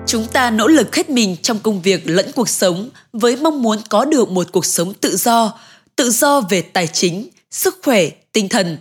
Chúng 0.06 0.26
ta 0.32 0.50
nỗ 0.50 0.66
lực 0.66 0.96
hết 0.96 1.10
mình 1.10 1.36
trong 1.42 1.58
công 1.58 1.82
việc 1.82 2.02
lẫn 2.04 2.26
cuộc 2.34 2.48
sống 2.48 2.88
với 3.12 3.36
mong 3.36 3.62
muốn 3.62 3.78
có 3.88 4.04
được 4.04 4.30
một 4.30 4.46
cuộc 4.52 4.64
sống 4.64 4.94
tự 5.00 5.16
do, 5.16 5.58
tự 5.96 6.10
do 6.10 6.40
về 6.40 6.62
tài 6.62 6.86
chính, 6.86 7.28
sức 7.50 7.78
khỏe, 7.82 8.08
tinh 8.32 8.48
thần. 8.48 8.76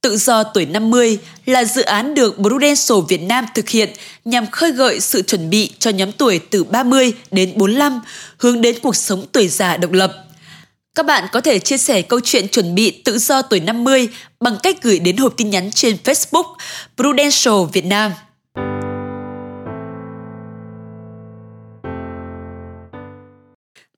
Tự 0.00 0.16
do 0.16 0.42
tuổi 0.44 0.66
50 0.66 1.18
là 1.46 1.64
dự 1.64 1.82
án 1.82 2.14
được 2.14 2.36
Prudential 2.36 2.98
Việt 3.08 3.22
Nam 3.22 3.46
thực 3.54 3.68
hiện 3.68 3.88
nhằm 4.24 4.46
khơi 4.50 4.72
gợi 4.72 5.00
sự 5.00 5.22
chuẩn 5.22 5.50
bị 5.50 5.72
cho 5.78 5.90
nhóm 5.90 6.12
tuổi 6.12 6.40
từ 6.50 6.64
30 6.64 7.12
đến 7.30 7.52
45 7.56 8.00
hướng 8.38 8.60
đến 8.60 8.76
cuộc 8.82 8.96
sống 8.96 9.26
tuổi 9.32 9.48
già 9.48 9.76
độc 9.76 9.92
lập. 9.92 10.12
Các 10.94 11.06
bạn 11.06 11.24
có 11.32 11.40
thể 11.40 11.58
chia 11.58 11.78
sẻ 11.78 12.02
câu 12.02 12.20
chuyện 12.24 12.48
chuẩn 12.48 12.74
bị 12.74 12.90
tự 13.04 13.18
do 13.18 13.42
tuổi 13.42 13.60
50 13.60 14.08
bằng 14.40 14.56
cách 14.62 14.82
gửi 14.82 14.98
đến 14.98 15.16
hộp 15.16 15.34
tin 15.36 15.50
nhắn 15.50 15.70
trên 15.70 15.96
Facebook 16.04 16.54
Prudential 16.96 17.54
Việt 17.72 17.84
Nam. 17.84 18.12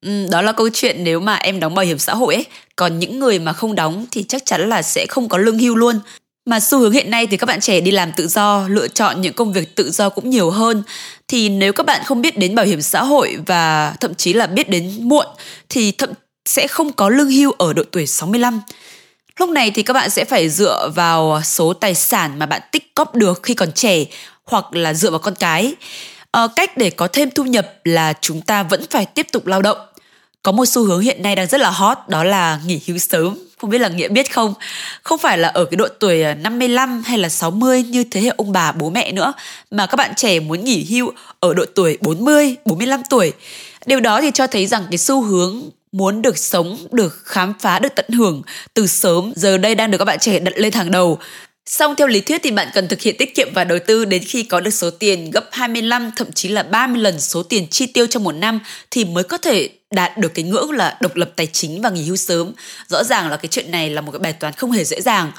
Ừ, 0.07 0.27
đó 0.31 0.43
là 0.43 0.53
câu 0.53 0.69
chuyện 0.73 1.05
nếu 1.05 1.21
mà 1.21 1.35
em 1.35 1.61
đóng 1.61 1.75
bảo 1.75 1.85
hiểm 1.85 1.99
xã 1.99 2.15
hội 2.15 2.35
ấy. 2.35 2.47
Còn 2.77 2.99
những 2.99 3.19
người 3.19 3.39
mà 3.39 3.53
không 3.53 3.75
đóng 3.75 4.07
thì 4.11 4.25
chắc 4.29 4.47
chắn 4.47 4.69
là 4.69 4.83
sẽ 4.83 5.07
không 5.09 5.29
có 5.29 5.39
lương 5.39 5.59
hưu 5.59 5.77
luôn. 5.77 6.01
Mà 6.47 6.61
xu 6.61 6.79
hướng 6.79 6.93
hiện 6.93 7.11
nay 7.11 7.27
thì 7.27 7.37
các 7.37 7.47
bạn 7.47 7.61
trẻ 7.61 7.81
đi 7.81 7.91
làm 7.91 8.13
tự 8.13 8.29
do 8.29 8.69
lựa 8.69 8.89
chọn 8.89 9.21
những 9.21 9.33
công 9.33 9.53
việc 9.53 9.77
tự 9.77 9.91
do 9.91 10.09
cũng 10.09 10.31
nhiều 10.31 10.51
hơn. 10.51 10.83
Thì 11.29 11.49
nếu 11.49 11.73
các 11.73 11.87
bạn 11.87 12.05
không 12.05 12.23
biết 12.23 12.39
đến 12.39 12.55
bảo 12.55 12.67
hiểm 12.67 12.83
xã 12.83 13.03
hội 13.03 13.37
và 13.47 13.95
thậm 14.01 14.15
chí 14.15 14.33
là 14.33 14.47
biết 14.47 14.69
đến 14.69 14.93
muộn 15.01 15.27
thì 15.69 15.93
thậm 15.93 16.11
sẽ 16.45 16.67
không 16.67 16.93
có 16.93 17.09
lương 17.09 17.31
hưu 17.31 17.53
ở 17.53 17.73
độ 17.73 17.83
tuổi 17.93 18.07
65 18.07 18.61
lúc 19.41 19.51
này 19.51 19.71
thì 19.71 19.83
các 19.83 19.93
bạn 19.93 20.11
sẽ 20.11 20.25
phải 20.25 20.49
dựa 20.49 20.91
vào 20.95 21.41
số 21.45 21.73
tài 21.73 21.95
sản 21.95 22.39
mà 22.39 22.47
bạn 22.47 22.61
tích 22.73 22.95
cóp 22.95 23.15
được 23.15 23.41
khi 23.43 23.55
còn 23.55 23.73
trẻ 23.73 24.05
hoặc 24.45 24.75
là 24.75 24.95
dựa 24.95 25.11
vào 25.11 25.19
con 25.19 25.35
cái. 25.35 25.75
À, 26.31 26.49
cách 26.57 26.77
để 26.77 26.91
có 26.91 27.09
thêm 27.13 27.31
thu 27.31 27.45
nhập 27.45 27.73
là 27.85 28.13
chúng 28.21 28.41
ta 28.41 28.63
vẫn 28.63 28.85
phải 28.91 29.07
tiếp 29.07 29.27
tục 29.33 29.47
lao 29.47 29.63
động 29.63 29.79
có 30.43 30.53
một 30.53 30.65
xu 30.67 30.85
hướng 30.85 31.01
hiện 31.01 31.23
nay 31.23 31.37
đang 31.37 31.47
rất 31.47 31.61
là 31.61 31.71
hot 31.71 31.99
đó 32.09 32.25
là 32.25 32.61
nghỉ 32.67 32.81
hưu 32.87 32.99
sớm. 32.99 33.39
Không 33.59 33.71
biết 33.71 33.79
là 33.79 33.89
nghĩa 33.89 34.09
biết 34.09 34.33
không? 34.33 34.55
Không 35.03 35.19
phải 35.19 35.39
là 35.39 35.49
ở 35.49 35.65
cái 35.65 35.77
độ 35.77 35.89
tuổi 36.01 36.23
ờ, 36.23 36.35
55 36.35 37.03
hay 37.03 37.19
là 37.19 37.29
60 37.29 37.83
như 37.83 38.05
thế 38.05 38.21
hệ 38.21 38.31
ông 38.37 38.53
bà 38.53 38.73
bố 38.73 38.91
mẹ 38.91 39.13
nữa 39.13 39.33
mà 39.71 39.87
các 39.87 39.97
bạn 39.97 40.15
trẻ 40.17 40.41
muốn 40.41 40.65
nghỉ 40.65 40.87
hưu 40.91 41.13
ở 41.41 41.55
độ 41.55 41.65
tuổi 41.75 41.99
40 42.01 42.57
45 42.65 43.03
tuổi. 43.11 43.33
Điều 43.87 44.01
đó 44.01 44.21
thì 44.21 44.31
cho 44.35 44.47
thấy 44.47 44.67
rằng 44.67 44.87
cái 44.91 44.99
xu 44.99 45.23
hướng 45.23 45.63
muốn 45.93 46.23
được 46.23 46.39
sống, 46.39 46.77
được 46.91 47.23
khám 47.25 47.55
phá, 47.61 47.79
được 47.79 47.95
tận 47.95 48.09
hưởng 48.09 48.43
từ 48.75 48.87
sớm 48.87 49.33
giờ 49.37 49.59
đây 49.59 49.75
đang 49.75 49.91
được 49.91 49.99
các 49.99 50.05
bạn 50.05 50.19
trẻ 50.19 50.39
đặt 50.39 50.55
lên 50.57 50.73
hàng 50.73 50.91
đầu. 50.91 51.19
Song 51.67 51.95
theo 51.97 52.07
lý 52.07 52.21
thuyết 52.21 52.41
thì 52.43 52.51
bạn 52.51 52.69
cần 52.75 52.89
thực 52.89 53.01
hiện 53.01 53.15
tiết 53.19 53.35
kiệm 53.35 53.49
và 53.55 53.65
đầu 53.65 53.79
tư 53.87 54.05
đến 54.05 54.23
khi 54.27 54.43
có 54.43 54.61
được 54.61 54.71
số 54.71 54.91
tiền 54.91 55.31
gấp 55.31 55.45
25 55.53 56.11
thậm 56.17 56.33
chí 56.33 56.49
là 56.49 56.63
30 56.63 57.03
lần 57.03 57.21
số 57.21 57.43
tiền 57.43 57.67
chi 57.71 57.87
tiêu 57.87 58.07
trong 58.07 58.25
một 58.25 58.33
năm 58.33 58.61
thì 58.91 59.05
mới 59.05 59.25
có 59.25 59.39
thể 59.39 59.69
đạt 59.91 60.19
được 60.19 60.35
cái 60.35 60.45
ngưỡng 60.45 60.71
là 60.71 60.97
độc 61.01 61.17
lập 61.17 61.31
tài 61.37 61.47
chính 61.47 61.83
và 61.83 61.91
nghỉ 61.91 62.03
hưu 62.03 62.17
sớm. 62.17 62.53
Rõ 62.89 63.05
ràng 63.05 63.31
là 63.31 63.37
cái 63.37 63.49
chuyện 63.49 63.71
này 63.71 63.91
là 63.91 64.01
một 64.01 64.13
cái 64.13 64.19
bài 64.19 64.33
toán 64.33 64.53
không 64.53 64.71
hề 64.71 64.85
dễ 64.85 65.01
dàng. 65.01 65.33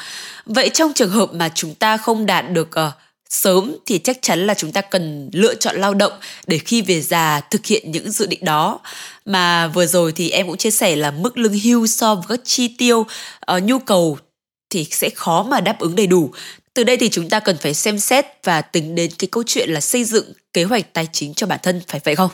Vậy 0.45 0.69
trong 0.69 0.93
trường 0.93 1.09
hợp 1.09 1.33
mà 1.33 1.49
chúng 1.55 1.75
ta 1.75 1.97
không 1.97 2.25
đạt 2.25 2.51
được 2.51 2.69
uh, 2.87 2.93
sớm 3.29 3.75
thì 3.85 3.97
chắc 3.97 4.17
chắn 4.21 4.47
là 4.47 4.53
chúng 4.53 4.71
ta 4.71 4.81
cần 4.81 5.29
lựa 5.33 5.55
chọn 5.55 5.75
lao 5.75 5.93
động 5.93 6.13
để 6.47 6.57
khi 6.57 6.81
về 6.81 7.01
già 7.01 7.41
thực 7.49 7.65
hiện 7.65 7.91
những 7.91 8.11
dự 8.11 8.25
định 8.25 8.45
đó 8.45 8.79
mà 9.25 9.67
vừa 9.67 9.85
rồi 9.85 10.11
thì 10.11 10.29
em 10.29 10.47
cũng 10.47 10.57
chia 10.57 10.71
sẻ 10.71 10.95
là 10.95 11.11
mức 11.11 11.37
lương 11.37 11.59
hưu 11.59 11.87
so 11.87 12.15
với 12.15 12.37
các 12.37 12.39
chi 12.45 12.75
tiêu 12.77 12.99
uh, 13.55 13.63
nhu 13.63 13.79
cầu 13.79 14.17
thì 14.71 14.87
sẽ 14.91 15.09
khó 15.09 15.43
mà 15.43 15.61
đáp 15.61 15.79
ứng 15.79 15.95
đầy 15.95 16.07
đủ. 16.07 16.31
Từ 16.73 16.83
đây 16.83 16.97
thì 16.97 17.09
chúng 17.09 17.29
ta 17.29 17.39
cần 17.39 17.57
phải 17.57 17.73
xem 17.73 17.99
xét 17.99 18.25
và 18.43 18.61
tính 18.61 18.95
đến 18.95 19.11
cái 19.19 19.27
câu 19.31 19.43
chuyện 19.45 19.69
là 19.69 19.81
xây 19.81 20.03
dựng 20.03 20.25
kế 20.53 20.63
hoạch 20.63 20.93
tài 20.93 21.07
chính 21.11 21.33
cho 21.33 21.47
bản 21.47 21.59
thân, 21.63 21.81
phải 21.87 22.01
vậy 22.03 22.15
không? 22.15 22.31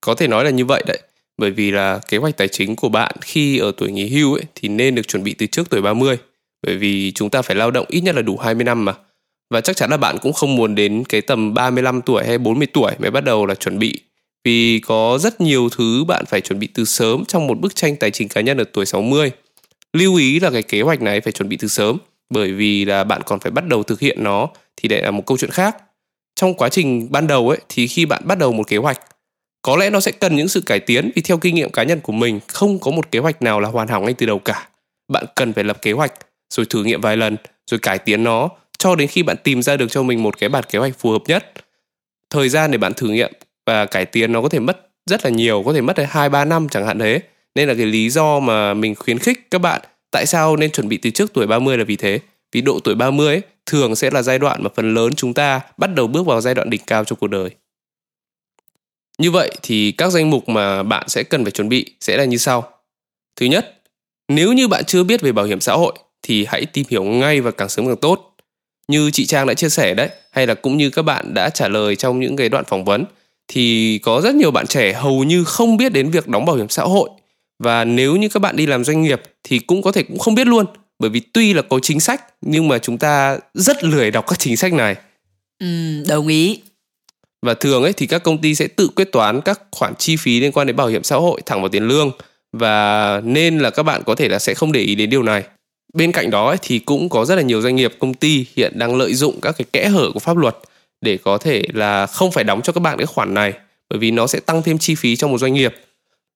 Có 0.00 0.14
thể 0.14 0.28
nói 0.28 0.44
là 0.44 0.50
như 0.50 0.64
vậy 0.64 0.82
đấy. 0.86 0.98
Bởi 1.38 1.50
vì 1.50 1.70
là 1.70 2.00
kế 2.08 2.18
hoạch 2.18 2.36
tài 2.36 2.48
chính 2.48 2.76
của 2.76 2.88
bạn 2.88 3.16
khi 3.20 3.58
ở 3.58 3.72
tuổi 3.76 3.92
nghỉ 3.92 4.08
hưu 4.08 4.34
ấy, 4.34 4.44
thì 4.54 4.68
nên 4.68 4.94
được 4.94 5.08
chuẩn 5.08 5.22
bị 5.24 5.34
từ 5.34 5.46
trước 5.46 5.70
tuổi 5.70 5.82
30 5.82 6.18
bởi 6.62 6.76
vì 6.76 7.12
chúng 7.14 7.30
ta 7.30 7.42
phải 7.42 7.56
lao 7.56 7.70
động 7.70 7.86
ít 7.88 8.00
nhất 8.00 8.14
là 8.14 8.22
đủ 8.22 8.36
20 8.36 8.64
năm 8.64 8.84
mà. 8.84 8.94
Và 9.50 9.60
chắc 9.60 9.76
chắn 9.76 9.90
là 9.90 9.96
bạn 9.96 10.18
cũng 10.22 10.32
không 10.32 10.56
muốn 10.56 10.74
đến 10.74 11.04
cái 11.08 11.20
tầm 11.20 11.54
35 11.54 12.02
tuổi 12.02 12.24
hay 12.26 12.38
40 12.38 12.66
tuổi 12.72 12.92
mới 12.98 13.10
bắt 13.10 13.24
đầu 13.24 13.46
là 13.46 13.54
chuẩn 13.54 13.78
bị. 13.78 14.00
Vì 14.44 14.80
có 14.80 15.18
rất 15.20 15.40
nhiều 15.40 15.68
thứ 15.68 16.04
bạn 16.04 16.24
phải 16.26 16.40
chuẩn 16.40 16.58
bị 16.58 16.68
từ 16.74 16.84
sớm 16.84 17.24
trong 17.24 17.46
một 17.46 17.60
bức 17.60 17.74
tranh 17.74 17.96
tài 17.96 18.10
chính 18.10 18.28
cá 18.28 18.40
nhân 18.40 18.58
ở 18.58 18.64
tuổi 18.72 18.86
60. 18.86 19.30
Lưu 19.92 20.16
ý 20.16 20.40
là 20.40 20.50
cái 20.50 20.62
kế 20.62 20.82
hoạch 20.82 21.02
này 21.02 21.20
phải 21.20 21.32
chuẩn 21.32 21.48
bị 21.48 21.56
từ 21.56 21.68
sớm 21.68 21.98
bởi 22.30 22.52
vì 22.52 22.84
là 22.84 23.04
bạn 23.04 23.22
còn 23.26 23.40
phải 23.40 23.50
bắt 23.50 23.66
đầu 23.66 23.82
thực 23.82 24.00
hiện 24.00 24.24
nó 24.24 24.48
thì 24.76 24.88
đây 24.88 25.02
là 25.02 25.10
một 25.10 25.22
câu 25.26 25.38
chuyện 25.38 25.50
khác. 25.50 25.76
Trong 26.34 26.54
quá 26.54 26.68
trình 26.68 27.08
ban 27.10 27.26
đầu 27.26 27.48
ấy 27.48 27.58
thì 27.68 27.86
khi 27.86 28.06
bạn 28.06 28.22
bắt 28.24 28.38
đầu 28.38 28.52
một 28.52 28.68
kế 28.68 28.76
hoạch 28.76 29.00
có 29.62 29.76
lẽ 29.76 29.90
nó 29.90 30.00
sẽ 30.00 30.12
cần 30.12 30.36
những 30.36 30.48
sự 30.48 30.60
cải 30.60 30.80
tiến 30.80 31.10
vì 31.14 31.22
theo 31.22 31.38
kinh 31.38 31.54
nghiệm 31.54 31.70
cá 31.70 31.82
nhân 31.82 32.00
của 32.00 32.12
mình 32.12 32.40
không 32.46 32.78
có 32.78 32.90
một 32.90 33.10
kế 33.10 33.18
hoạch 33.18 33.42
nào 33.42 33.60
là 33.60 33.68
hoàn 33.68 33.88
hảo 33.88 34.00
ngay 34.00 34.14
từ 34.14 34.26
đầu 34.26 34.38
cả. 34.38 34.68
Bạn 35.12 35.24
cần 35.36 35.52
phải 35.52 35.64
lập 35.64 35.82
kế 35.82 35.92
hoạch 35.92 36.12
rồi 36.54 36.66
thử 36.66 36.84
nghiệm 36.84 37.00
vài 37.00 37.16
lần 37.16 37.36
rồi 37.66 37.80
cải 37.80 37.98
tiến 37.98 38.24
nó 38.24 38.48
cho 38.78 38.94
đến 38.94 39.08
khi 39.08 39.22
bạn 39.22 39.36
tìm 39.44 39.62
ra 39.62 39.76
được 39.76 39.86
cho 39.90 40.02
mình 40.02 40.22
một 40.22 40.38
cái 40.38 40.48
bản 40.48 40.64
kế 40.70 40.78
hoạch 40.78 40.98
phù 40.98 41.10
hợp 41.10 41.22
nhất. 41.26 41.52
Thời 42.30 42.48
gian 42.48 42.70
để 42.70 42.78
bạn 42.78 42.94
thử 42.94 43.08
nghiệm 43.08 43.32
và 43.66 43.86
cải 43.86 44.06
tiến 44.06 44.32
nó 44.32 44.42
có 44.42 44.48
thể 44.48 44.58
mất 44.58 44.90
rất 45.06 45.24
là 45.24 45.30
nhiều, 45.30 45.62
có 45.66 45.72
thể 45.72 45.80
mất 45.80 45.96
đến 45.96 46.06
2 46.10 46.28
3 46.28 46.44
năm 46.44 46.68
chẳng 46.68 46.86
hạn 46.86 46.98
thế. 46.98 47.20
Nên 47.58 47.68
là 47.68 47.74
cái 47.74 47.86
lý 47.86 48.10
do 48.10 48.40
mà 48.40 48.74
mình 48.74 48.94
khuyến 48.94 49.18
khích 49.18 49.50
các 49.50 49.58
bạn 49.58 49.82
tại 50.10 50.26
sao 50.26 50.56
nên 50.56 50.70
chuẩn 50.70 50.88
bị 50.88 50.96
từ 50.96 51.10
trước 51.10 51.32
tuổi 51.32 51.46
30 51.46 51.78
là 51.78 51.84
vì 51.84 51.96
thế. 51.96 52.20
Vì 52.52 52.60
độ 52.60 52.80
tuổi 52.84 52.94
30 52.94 53.26
ấy, 53.26 53.40
thường 53.66 53.96
sẽ 53.96 54.10
là 54.10 54.22
giai 54.22 54.38
đoạn 54.38 54.62
mà 54.62 54.70
phần 54.76 54.94
lớn 54.94 55.14
chúng 55.14 55.34
ta 55.34 55.60
bắt 55.76 55.94
đầu 55.94 56.06
bước 56.06 56.26
vào 56.26 56.40
giai 56.40 56.54
đoạn 56.54 56.70
đỉnh 56.70 56.80
cao 56.86 57.04
trong 57.04 57.18
cuộc 57.18 57.26
đời. 57.26 57.50
Như 59.18 59.30
vậy 59.30 59.50
thì 59.62 59.92
các 59.92 60.10
danh 60.10 60.30
mục 60.30 60.48
mà 60.48 60.82
bạn 60.82 61.08
sẽ 61.08 61.22
cần 61.22 61.44
phải 61.44 61.50
chuẩn 61.50 61.68
bị 61.68 61.94
sẽ 62.00 62.16
là 62.16 62.24
như 62.24 62.36
sau. 62.36 62.70
Thứ 63.36 63.46
nhất, 63.46 63.80
nếu 64.28 64.52
như 64.52 64.68
bạn 64.68 64.84
chưa 64.84 65.04
biết 65.04 65.20
về 65.20 65.32
bảo 65.32 65.44
hiểm 65.44 65.60
xã 65.60 65.72
hội 65.72 65.92
thì 66.22 66.44
hãy 66.44 66.66
tìm 66.66 66.86
hiểu 66.88 67.04
ngay 67.04 67.40
và 67.40 67.50
càng 67.50 67.68
sớm 67.68 67.86
càng 67.86 67.96
tốt. 67.96 68.36
Như 68.88 69.10
chị 69.10 69.26
Trang 69.26 69.46
đã 69.46 69.54
chia 69.54 69.68
sẻ 69.68 69.94
đấy, 69.94 70.08
hay 70.30 70.46
là 70.46 70.54
cũng 70.54 70.76
như 70.76 70.90
các 70.90 71.02
bạn 71.02 71.34
đã 71.34 71.50
trả 71.50 71.68
lời 71.68 71.96
trong 71.96 72.20
những 72.20 72.36
cái 72.36 72.48
đoạn 72.48 72.64
phỏng 72.64 72.84
vấn 72.84 73.04
thì 73.48 73.98
có 73.98 74.20
rất 74.20 74.34
nhiều 74.34 74.50
bạn 74.50 74.66
trẻ 74.66 74.92
hầu 74.92 75.24
như 75.24 75.44
không 75.44 75.76
biết 75.76 75.92
đến 75.92 76.10
việc 76.10 76.28
đóng 76.28 76.44
bảo 76.44 76.56
hiểm 76.56 76.68
xã 76.68 76.82
hội 76.82 77.10
và 77.58 77.84
nếu 77.84 78.16
như 78.16 78.28
các 78.28 78.40
bạn 78.40 78.56
đi 78.56 78.66
làm 78.66 78.84
doanh 78.84 79.02
nghiệp 79.02 79.22
thì 79.44 79.58
cũng 79.58 79.82
có 79.82 79.92
thể 79.92 80.02
cũng 80.02 80.18
không 80.18 80.34
biết 80.34 80.46
luôn 80.46 80.66
bởi 80.98 81.10
vì 81.10 81.20
tuy 81.20 81.52
là 81.52 81.62
có 81.62 81.78
chính 81.82 82.00
sách 82.00 82.24
nhưng 82.40 82.68
mà 82.68 82.78
chúng 82.78 82.98
ta 82.98 83.38
rất 83.54 83.84
lười 83.84 84.10
đọc 84.10 84.24
các 84.28 84.38
chính 84.38 84.56
sách 84.56 84.72
này. 84.72 84.96
Ừ, 85.58 85.66
đồng 86.08 86.28
ý. 86.28 86.60
Và 87.42 87.54
thường 87.54 87.82
ấy 87.82 87.92
thì 87.92 88.06
các 88.06 88.22
công 88.22 88.38
ty 88.38 88.54
sẽ 88.54 88.66
tự 88.66 88.88
quyết 88.88 89.12
toán 89.12 89.40
các 89.40 89.60
khoản 89.70 89.94
chi 89.94 90.16
phí 90.16 90.40
liên 90.40 90.52
quan 90.52 90.66
đến 90.66 90.76
bảo 90.76 90.86
hiểm 90.86 91.02
xã 91.02 91.16
hội 91.16 91.40
thẳng 91.46 91.60
vào 91.60 91.68
tiền 91.68 91.88
lương. 91.88 92.10
Và 92.52 93.20
nên 93.24 93.58
là 93.58 93.70
các 93.70 93.82
bạn 93.82 94.02
có 94.06 94.14
thể 94.14 94.28
là 94.28 94.38
sẽ 94.38 94.54
không 94.54 94.72
để 94.72 94.80
ý 94.80 94.94
đến 94.94 95.10
điều 95.10 95.22
này. 95.22 95.44
Bên 95.94 96.12
cạnh 96.12 96.30
đó 96.30 96.48
ấy, 96.48 96.56
thì 96.62 96.78
cũng 96.78 97.08
có 97.08 97.24
rất 97.24 97.34
là 97.34 97.42
nhiều 97.42 97.62
doanh 97.62 97.76
nghiệp 97.76 97.92
công 97.98 98.14
ty 98.14 98.46
hiện 98.56 98.78
đang 98.78 98.96
lợi 98.96 99.14
dụng 99.14 99.40
các 99.40 99.54
cái 99.58 99.64
kẽ 99.72 99.88
hở 99.88 100.10
của 100.14 100.20
pháp 100.20 100.36
luật 100.36 100.56
để 101.00 101.16
có 101.16 101.38
thể 101.38 101.62
là 101.72 102.06
không 102.06 102.32
phải 102.32 102.44
đóng 102.44 102.62
cho 102.62 102.72
các 102.72 102.80
bạn 102.80 102.98
cái 102.98 103.06
khoản 103.06 103.34
này 103.34 103.52
bởi 103.90 103.98
vì 103.98 104.10
nó 104.10 104.26
sẽ 104.26 104.40
tăng 104.40 104.62
thêm 104.62 104.78
chi 104.78 104.94
phí 104.94 105.16
trong 105.16 105.30
một 105.30 105.38
doanh 105.38 105.54
nghiệp 105.54 105.74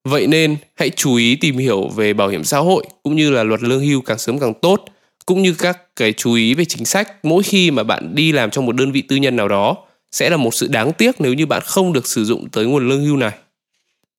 vậy 0.04 0.26
nên, 0.26 0.56
hãy 0.74 0.90
chú 0.90 1.14
ý 1.14 1.36
tìm 1.36 1.58
hiểu 1.58 1.88
về 1.88 2.12
bảo 2.12 2.28
hiểm 2.28 2.44
xã 2.44 2.58
hội, 2.58 2.84
cũng 3.02 3.16
như 3.16 3.30
là 3.30 3.42
luật 3.42 3.62
lương 3.62 3.80
hưu 3.80 4.00
càng 4.00 4.18
sớm 4.18 4.38
càng 4.38 4.54
tốt, 4.54 4.84
cũng 5.26 5.42
như 5.42 5.54
các 5.58 5.96
cái 5.96 6.12
chú 6.12 6.34
ý 6.34 6.54
về 6.54 6.64
chính 6.64 6.84
sách 6.84 7.24
mỗi 7.24 7.42
khi 7.42 7.70
mà 7.70 7.82
bạn 7.82 8.14
đi 8.14 8.32
làm 8.32 8.50
trong 8.50 8.66
một 8.66 8.76
đơn 8.76 8.92
vị 8.92 9.02
tư 9.02 9.16
nhân 9.16 9.36
nào 9.36 9.48
đó, 9.48 9.76
sẽ 10.12 10.30
là 10.30 10.36
một 10.36 10.54
sự 10.54 10.68
đáng 10.68 10.92
tiếc 10.92 11.20
nếu 11.20 11.34
như 11.34 11.46
bạn 11.46 11.62
không 11.64 11.92
được 11.92 12.06
sử 12.06 12.24
dụng 12.24 12.48
tới 12.48 12.66
nguồn 12.66 12.88
lương 12.88 13.04
hưu 13.04 13.16
này. 13.16 13.32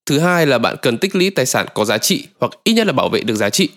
Thứ 0.06 0.20
hai 0.20 0.48
là 0.48 0.58
bạn 0.58 0.76
cần 0.82 0.98
tích 0.98 1.16
lũy 1.16 1.30
tài 1.30 1.46
sản 1.46 1.66
có 1.74 1.86
giá 1.86 1.98
trị, 1.98 2.28
hoặc 2.40 2.52
ít 2.64 2.74
nhất 2.74 2.88
là 2.88 2.94
bảo 2.94 3.10
vệ 3.10 3.22
được 3.22 3.36
giá 3.36 3.50
trị. 3.50 3.70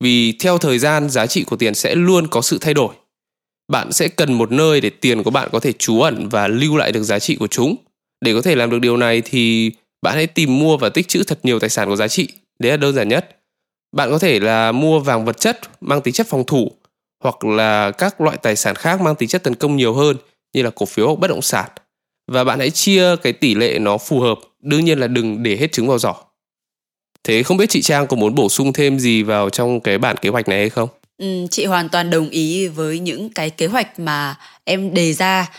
Vì 0.00 0.32
theo 0.32 0.58
thời 0.58 0.78
gian, 0.78 1.10
giá 1.10 1.26
trị 1.26 1.44
của 1.44 1.56
tiền 1.56 1.74
sẽ 1.74 1.94
luôn 1.94 2.26
có 2.26 2.42
sự 2.42 2.58
thay 2.60 2.74
đổi. 2.74 2.94
Bạn 3.68 3.92
sẽ 3.92 4.08
cần 4.08 4.32
một 4.32 4.52
nơi 4.52 4.80
để 4.80 4.90
tiền 4.90 5.22
của 5.22 5.30
bạn 5.30 5.48
có 5.52 5.60
thể 5.60 5.72
trú 5.72 6.00
ẩn 6.00 6.28
và 6.28 6.48
lưu 6.48 6.76
lại 6.76 6.92
được 6.92 7.02
giá 7.02 7.18
trị 7.18 7.36
của 7.36 7.46
chúng. 7.46 7.76
Để 8.20 8.34
có 8.34 8.42
thể 8.42 8.54
làm 8.54 8.70
được 8.70 8.78
điều 8.78 8.96
này 8.96 9.20
thì 9.20 9.70
bạn 10.02 10.14
hãy 10.14 10.26
tìm 10.26 10.58
mua 10.58 10.76
và 10.76 10.88
tích 10.88 11.08
trữ 11.08 11.22
thật 11.24 11.38
nhiều 11.42 11.58
tài 11.58 11.70
sản 11.70 11.88
có 11.88 11.96
giá 11.96 12.08
trị. 12.08 12.28
Đấy 12.58 12.70
là 12.70 12.76
đơn 12.76 12.94
giản 12.94 13.08
nhất. 13.08 13.38
bạn 13.96 14.10
có 14.10 14.18
thể 14.18 14.40
là 14.40 14.72
mua 14.72 14.98
vàng 14.98 15.24
vật 15.24 15.40
chất 15.40 15.60
mang 15.80 16.02
tính 16.02 16.14
chất 16.14 16.26
phòng 16.26 16.44
thủ 16.46 16.72
hoặc 17.24 17.44
là 17.44 17.90
các 17.90 18.20
loại 18.20 18.36
tài 18.36 18.56
sản 18.56 18.74
khác 18.74 19.00
mang 19.00 19.14
tính 19.14 19.28
chất 19.28 19.42
tấn 19.42 19.54
công 19.54 19.76
nhiều 19.76 19.94
hơn 19.94 20.16
như 20.54 20.62
là 20.62 20.70
cổ 20.70 20.86
phiếu 20.86 21.06
hoặc 21.06 21.18
bất 21.18 21.28
động 21.28 21.42
sản. 21.42 21.70
Và 22.32 22.44
bạn 22.44 22.58
hãy 22.58 22.70
chia 22.70 23.16
cái 23.16 23.32
tỷ 23.32 23.54
lệ 23.54 23.78
nó 23.78 23.98
phù 23.98 24.20
hợp. 24.20 24.38
Đương 24.60 24.84
nhiên 24.84 24.98
là 24.98 25.06
đừng 25.06 25.42
để 25.42 25.56
hết 25.56 25.72
trứng 25.72 25.88
vào 25.88 25.98
giỏ. 25.98 26.14
Thế 27.24 27.42
không 27.42 27.56
biết 27.56 27.70
chị 27.70 27.82
trang 27.82 28.06
có 28.06 28.16
muốn 28.16 28.34
bổ 28.34 28.48
sung 28.48 28.72
thêm 28.72 28.98
gì 28.98 29.22
vào 29.22 29.50
trong 29.50 29.80
cái 29.80 29.98
bản 29.98 30.16
kế 30.16 30.28
hoạch 30.28 30.48
này 30.48 30.58
hay 30.58 30.70
không? 30.70 30.88
Ừ, 31.18 31.46
chị 31.50 31.64
hoàn 31.64 31.88
toàn 31.88 32.10
đồng 32.10 32.30
ý 32.30 32.68
với 32.68 32.98
những 32.98 33.30
cái 33.30 33.50
kế 33.50 33.66
hoạch 33.66 33.98
mà 33.98 34.36
em 34.64 34.94
đề 34.94 35.12
ra 35.12 35.50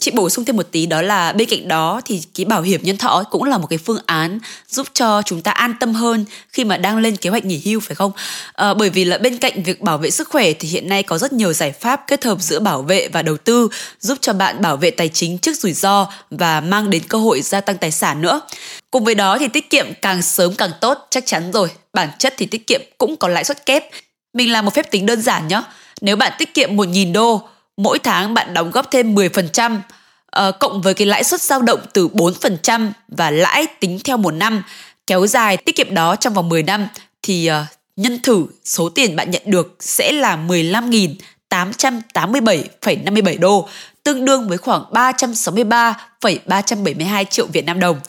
chị 0.00 0.10
bổ 0.10 0.30
sung 0.30 0.44
thêm 0.44 0.56
một 0.56 0.68
tí 0.72 0.86
đó 0.86 1.02
là 1.02 1.32
bên 1.32 1.48
cạnh 1.48 1.68
đó 1.68 2.00
thì 2.04 2.22
cái 2.34 2.46
bảo 2.46 2.62
hiểm 2.62 2.80
nhân 2.82 2.96
thọ 2.96 3.22
cũng 3.30 3.44
là 3.44 3.58
một 3.58 3.66
cái 3.66 3.78
phương 3.78 3.98
án 4.06 4.38
giúp 4.68 4.86
cho 4.92 5.22
chúng 5.22 5.42
ta 5.42 5.50
an 5.50 5.74
tâm 5.80 5.94
hơn 5.94 6.24
khi 6.48 6.64
mà 6.64 6.76
đang 6.76 6.98
lên 6.98 7.16
kế 7.16 7.30
hoạch 7.30 7.44
nghỉ 7.44 7.62
hưu 7.64 7.80
phải 7.80 7.94
không? 7.94 8.12
À, 8.52 8.74
bởi 8.74 8.90
vì 8.90 9.04
là 9.04 9.18
bên 9.18 9.38
cạnh 9.38 9.62
việc 9.62 9.80
bảo 9.80 9.98
vệ 9.98 10.10
sức 10.10 10.28
khỏe 10.28 10.52
thì 10.52 10.68
hiện 10.68 10.88
nay 10.88 11.02
có 11.02 11.18
rất 11.18 11.32
nhiều 11.32 11.52
giải 11.52 11.72
pháp 11.72 12.04
kết 12.06 12.24
hợp 12.24 12.40
giữa 12.40 12.60
bảo 12.60 12.82
vệ 12.82 13.08
và 13.08 13.22
đầu 13.22 13.36
tư 13.36 13.68
giúp 14.00 14.18
cho 14.20 14.32
bạn 14.32 14.62
bảo 14.62 14.76
vệ 14.76 14.90
tài 14.90 15.08
chính 15.08 15.38
trước 15.38 15.56
rủi 15.56 15.72
ro 15.72 16.12
và 16.30 16.60
mang 16.60 16.90
đến 16.90 17.02
cơ 17.08 17.18
hội 17.18 17.42
gia 17.42 17.60
tăng 17.60 17.78
tài 17.78 17.90
sản 17.90 18.22
nữa. 18.22 18.40
Cùng 18.90 19.04
với 19.04 19.14
đó 19.14 19.38
thì 19.38 19.48
tiết 19.48 19.70
kiệm 19.70 19.86
càng 20.02 20.22
sớm 20.22 20.54
càng 20.54 20.70
tốt 20.80 20.98
chắc 21.10 21.26
chắn 21.26 21.52
rồi. 21.52 21.68
Bản 21.92 22.08
chất 22.18 22.34
thì 22.36 22.46
tiết 22.46 22.66
kiệm 22.66 22.80
cũng 22.98 23.16
có 23.16 23.28
lãi 23.28 23.44
suất 23.44 23.66
kép. 23.66 23.84
Mình 24.34 24.52
làm 24.52 24.64
một 24.64 24.74
phép 24.74 24.90
tính 24.90 25.06
đơn 25.06 25.22
giản 25.22 25.48
nhé. 25.48 25.62
Nếu 26.00 26.16
bạn 26.16 26.32
tiết 26.38 26.54
kiệm 26.54 26.76
1.000 26.76 27.12
đô 27.12 27.48
mỗi 27.78 27.98
tháng 27.98 28.34
bạn 28.34 28.54
đóng 28.54 28.70
góp 28.70 28.90
thêm 28.90 29.14
10% 29.14 29.76
uh, 29.76 29.80
ờ, 30.26 30.52
cộng 30.52 30.82
với 30.82 30.94
cái 30.94 31.06
lãi 31.06 31.24
suất 31.24 31.40
dao 31.40 31.62
động 31.62 31.80
từ 31.92 32.08
4% 32.08 32.90
và 33.08 33.30
lãi 33.30 33.66
tính 33.80 33.98
theo 34.04 34.16
một 34.16 34.30
năm 34.30 34.62
kéo 35.06 35.26
dài 35.26 35.56
tiết 35.56 35.76
kiệm 35.76 35.94
đó 35.94 36.16
trong 36.16 36.34
vòng 36.34 36.48
10 36.48 36.62
năm 36.62 36.88
thì 37.22 37.50
uh, 37.50 37.54
nhân 37.96 38.18
thử 38.22 38.46
số 38.64 38.88
tiền 38.88 39.16
bạn 39.16 39.30
nhận 39.30 39.42
được 39.44 39.76
sẽ 39.80 40.12
là 40.12 40.38
15.887,57 40.48 43.40
đô, 43.40 43.68
tương 44.02 44.24
đương 44.24 44.48
với 44.48 44.58
khoảng 44.58 44.84
363,372 44.92 47.24
triệu 47.24 47.46
Việt 47.46 47.64
Nam 47.64 47.80
đồng. 47.80 48.00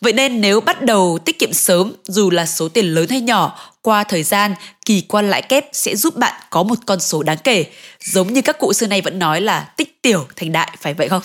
Vậy 0.00 0.12
nên 0.12 0.40
nếu 0.40 0.60
bắt 0.60 0.82
đầu 0.82 1.18
tiết 1.24 1.38
kiệm 1.38 1.52
sớm, 1.52 1.92
dù 2.04 2.30
là 2.30 2.46
số 2.46 2.68
tiền 2.68 2.86
lớn 2.86 3.08
hay 3.08 3.20
nhỏ, 3.20 3.58
qua 3.82 4.04
thời 4.04 4.22
gian, 4.22 4.54
kỳ 4.86 5.00
quan 5.00 5.30
lãi 5.30 5.42
kép 5.42 5.68
sẽ 5.72 5.96
giúp 5.96 6.16
bạn 6.16 6.42
có 6.50 6.62
một 6.62 6.78
con 6.86 7.00
số 7.00 7.22
đáng 7.22 7.38
kể. 7.44 7.64
Giống 8.00 8.32
như 8.32 8.42
các 8.42 8.58
cụ 8.58 8.72
xưa 8.72 8.86
nay 8.86 9.00
vẫn 9.00 9.18
nói 9.18 9.40
là 9.40 9.72
tích 9.76 10.02
tiểu 10.02 10.26
thành 10.36 10.52
đại, 10.52 10.76
phải 10.80 10.94
vậy 10.94 11.08
không? 11.08 11.22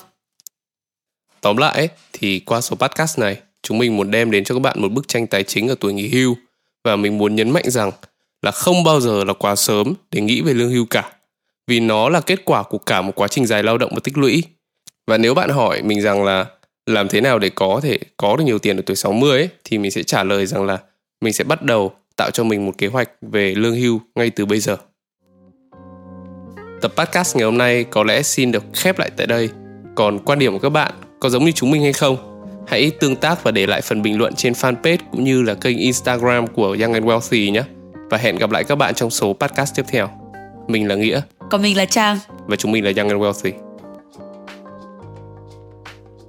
Tóm 1.42 1.58
lại 1.58 1.90
thì 2.14 2.40
qua 2.40 2.62
số 2.62 2.76
podcast 2.76 3.20
này, 3.20 3.38
chúng 3.62 3.78
mình 3.78 3.98
muốn 3.98 4.12
đem 4.12 4.32
đến 4.32 4.44
cho 4.44 4.56
các 4.56 4.60
bạn 4.60 4.82
một 4.82 4.92
bức 4.92 5.08
tranh 5.08 5.28
tài 5.28 5.44
chính 5.44 5.68
ở 5.68 5.76
tuổi 5.80 5.94
nghỉ 5.94 6.10
hưu 6.10 6.38
và 6.84 6.96
mình 6.96 7.18
muốn 7.18 7.36
nhấn 7.36 7.50
mạnh 7.50 7.70
rằng 7.72 7.92
là 8.42 8.52
không 8.52 8.84
bao 8.84 9.02
giờ 9.02 9.24
là 9.24 9.34
quá 9.34 9.56
sớm 9.56 9.94
để 10.12 10.22
nghĩ 10.22 10.42
về 10.42 10.54
lương 10.54 10.72
hưu 10.72 10.86
cả 10.86 11.12
vì 11.68 11.80
nó 11.80 12.10
là 12.10 12.22
kết 12.22 12.46
quả 12.46 12.64
của 12.64 12.78
cả 12.78 13.02
một 13.02 13.12
quá 13.16 13.28
trình 13.28 13.46
dài 13.46 13.64
lao 13.64 13.78
động 13.78 13.92
và 13.94 14.00
tích 14.04 14.18
lũy. 14.18 14.44
Và 15.08 15.18
nếu 15.18 15.34
bạn 15.34 15.50
hỏi 15.50 15.82
mình 15.82 16.02
rằng 16.02 16.24
là 16.24 16.46
làm 16.86 17.08
thế 17.08 17.22
nào 17.22 17.40
để 17.40 17.50
có 17.50 17.80
thể 17.84 18.00
có 18.18 18.36
được 18.36 18.44
nhiều 18.44 18.60
tiền 18.60 18.78
ở 18.78 18.84
tuổi 18.86 18.96
60 18.96 19.32
ấy, 19.32 19.50
thì 19.64 19.78
mình 19.78 19.92
sẽ 19.92 20.04
trả 20.04 20.24
lời 20.24 20.46
rằng 20.46 20.66
là 20.66 20.78
mình 21.22 21.34
sẽ 21.34 21.44
bắt 21.44 21.64
đầu 21.64 21.94
tạo 22.16 22.32
cho 22.32 22.44
mình 22.44 22.66
một 22.66 22.72
kế 22.78 22.88
hoạch 22.88 23.10
về 23.22 23.56
lương 23.56 23.76
hưu 23.76 24.00
ngay 24.16 24.30
từ 24.30 24.46
bây 24.46 24.60
giờ. 24.60 24.78
Tập 26.82 26.94
podcast 26.98 27.36
ngày 27.36 27.46
hôm 27.46 27.58
nay 27.58 27.84
có 27.84 28.04
lẽ 28.04 28.22
xin 28.22 28.52
được 28.52 28.64
khép 28.74 29.00
lại 29.00 29.12
tại 29.18 29.28
đây. 29.28 29.50
Còn 29.96 30.20
quan 30.20 30.40
điểm 30.40 30.54
của 30.54 30.60
các 30.60 30.70
bạn 30.70 30.92
có 31.20 31.30
giống 31.30 31.46
như 31.46 31.52
chúng 31.52 31.72
mình 31.72 31.82
hay 31.82 31.94
không? 31.94 32.18
Hãy 32.68 32.92
tương 33.00 33.16
tác 33.16 33.44
và 33.44 33.52
để 33.52 33.68
lại 33.68 33.82
phần 33.82 34.02
bình 34.02 34.18
luận 34.18 34.34
trên 34.36 34.54
fanpage 34.54 34.98
cũng 35.12 35.24
như 35.24 35.42
là 35.42 35.54
kênh 35.54 35.78
Instagram 35.78 36.48
của 36.48 36.78
Young 36.80 36.94
and 36.94 37.06
Wealthy 37.06 37.52
nhé. 37.52 37.64
Và 38.10 38.18
hẹn 38.18 38.36
gặp 38.36 38.52
lại 38.52 38.64
các 38.64 38.76
bạn 38.76 38.94
trong 38.94 39.10
số 39.10 39.34
podcast 39.34 39.76
tiếp 39.76 39.84
theo. 39.88 40.10
Mình 40.68 40.88
là 40.88 40.96
Nghĩa. 40.96 41.22
Còn 41.52 41.62
mình 41.62 41.78
là 41.78 41.86
Trang. 41.86 42.18
Và 42.48 42.56
chúng 42.56 42.72
mình 42.72 42.86
là 42.86 42.92
Young 42.96 43.10
and 43.10 43.22
Wealthy. 43.22 43.63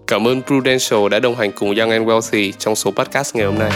Cảm 0.06 0.26
ơn 0.28 0.42
Prudential 0.42 1.08
đã 1.10 1.18
đồng 1.18 1.36
hành 1.36 1.52
cùng 1.52 1.74
Young 1.74 1.90
and 1.90 2.08
Wealthy 2.08 2.52
trong 2.58 2.74
số 2.74 2.90
podcast 2.90 3.36
ngày 3.36 3.46
hôm 3.46 3.58
nay. 3.58 3.70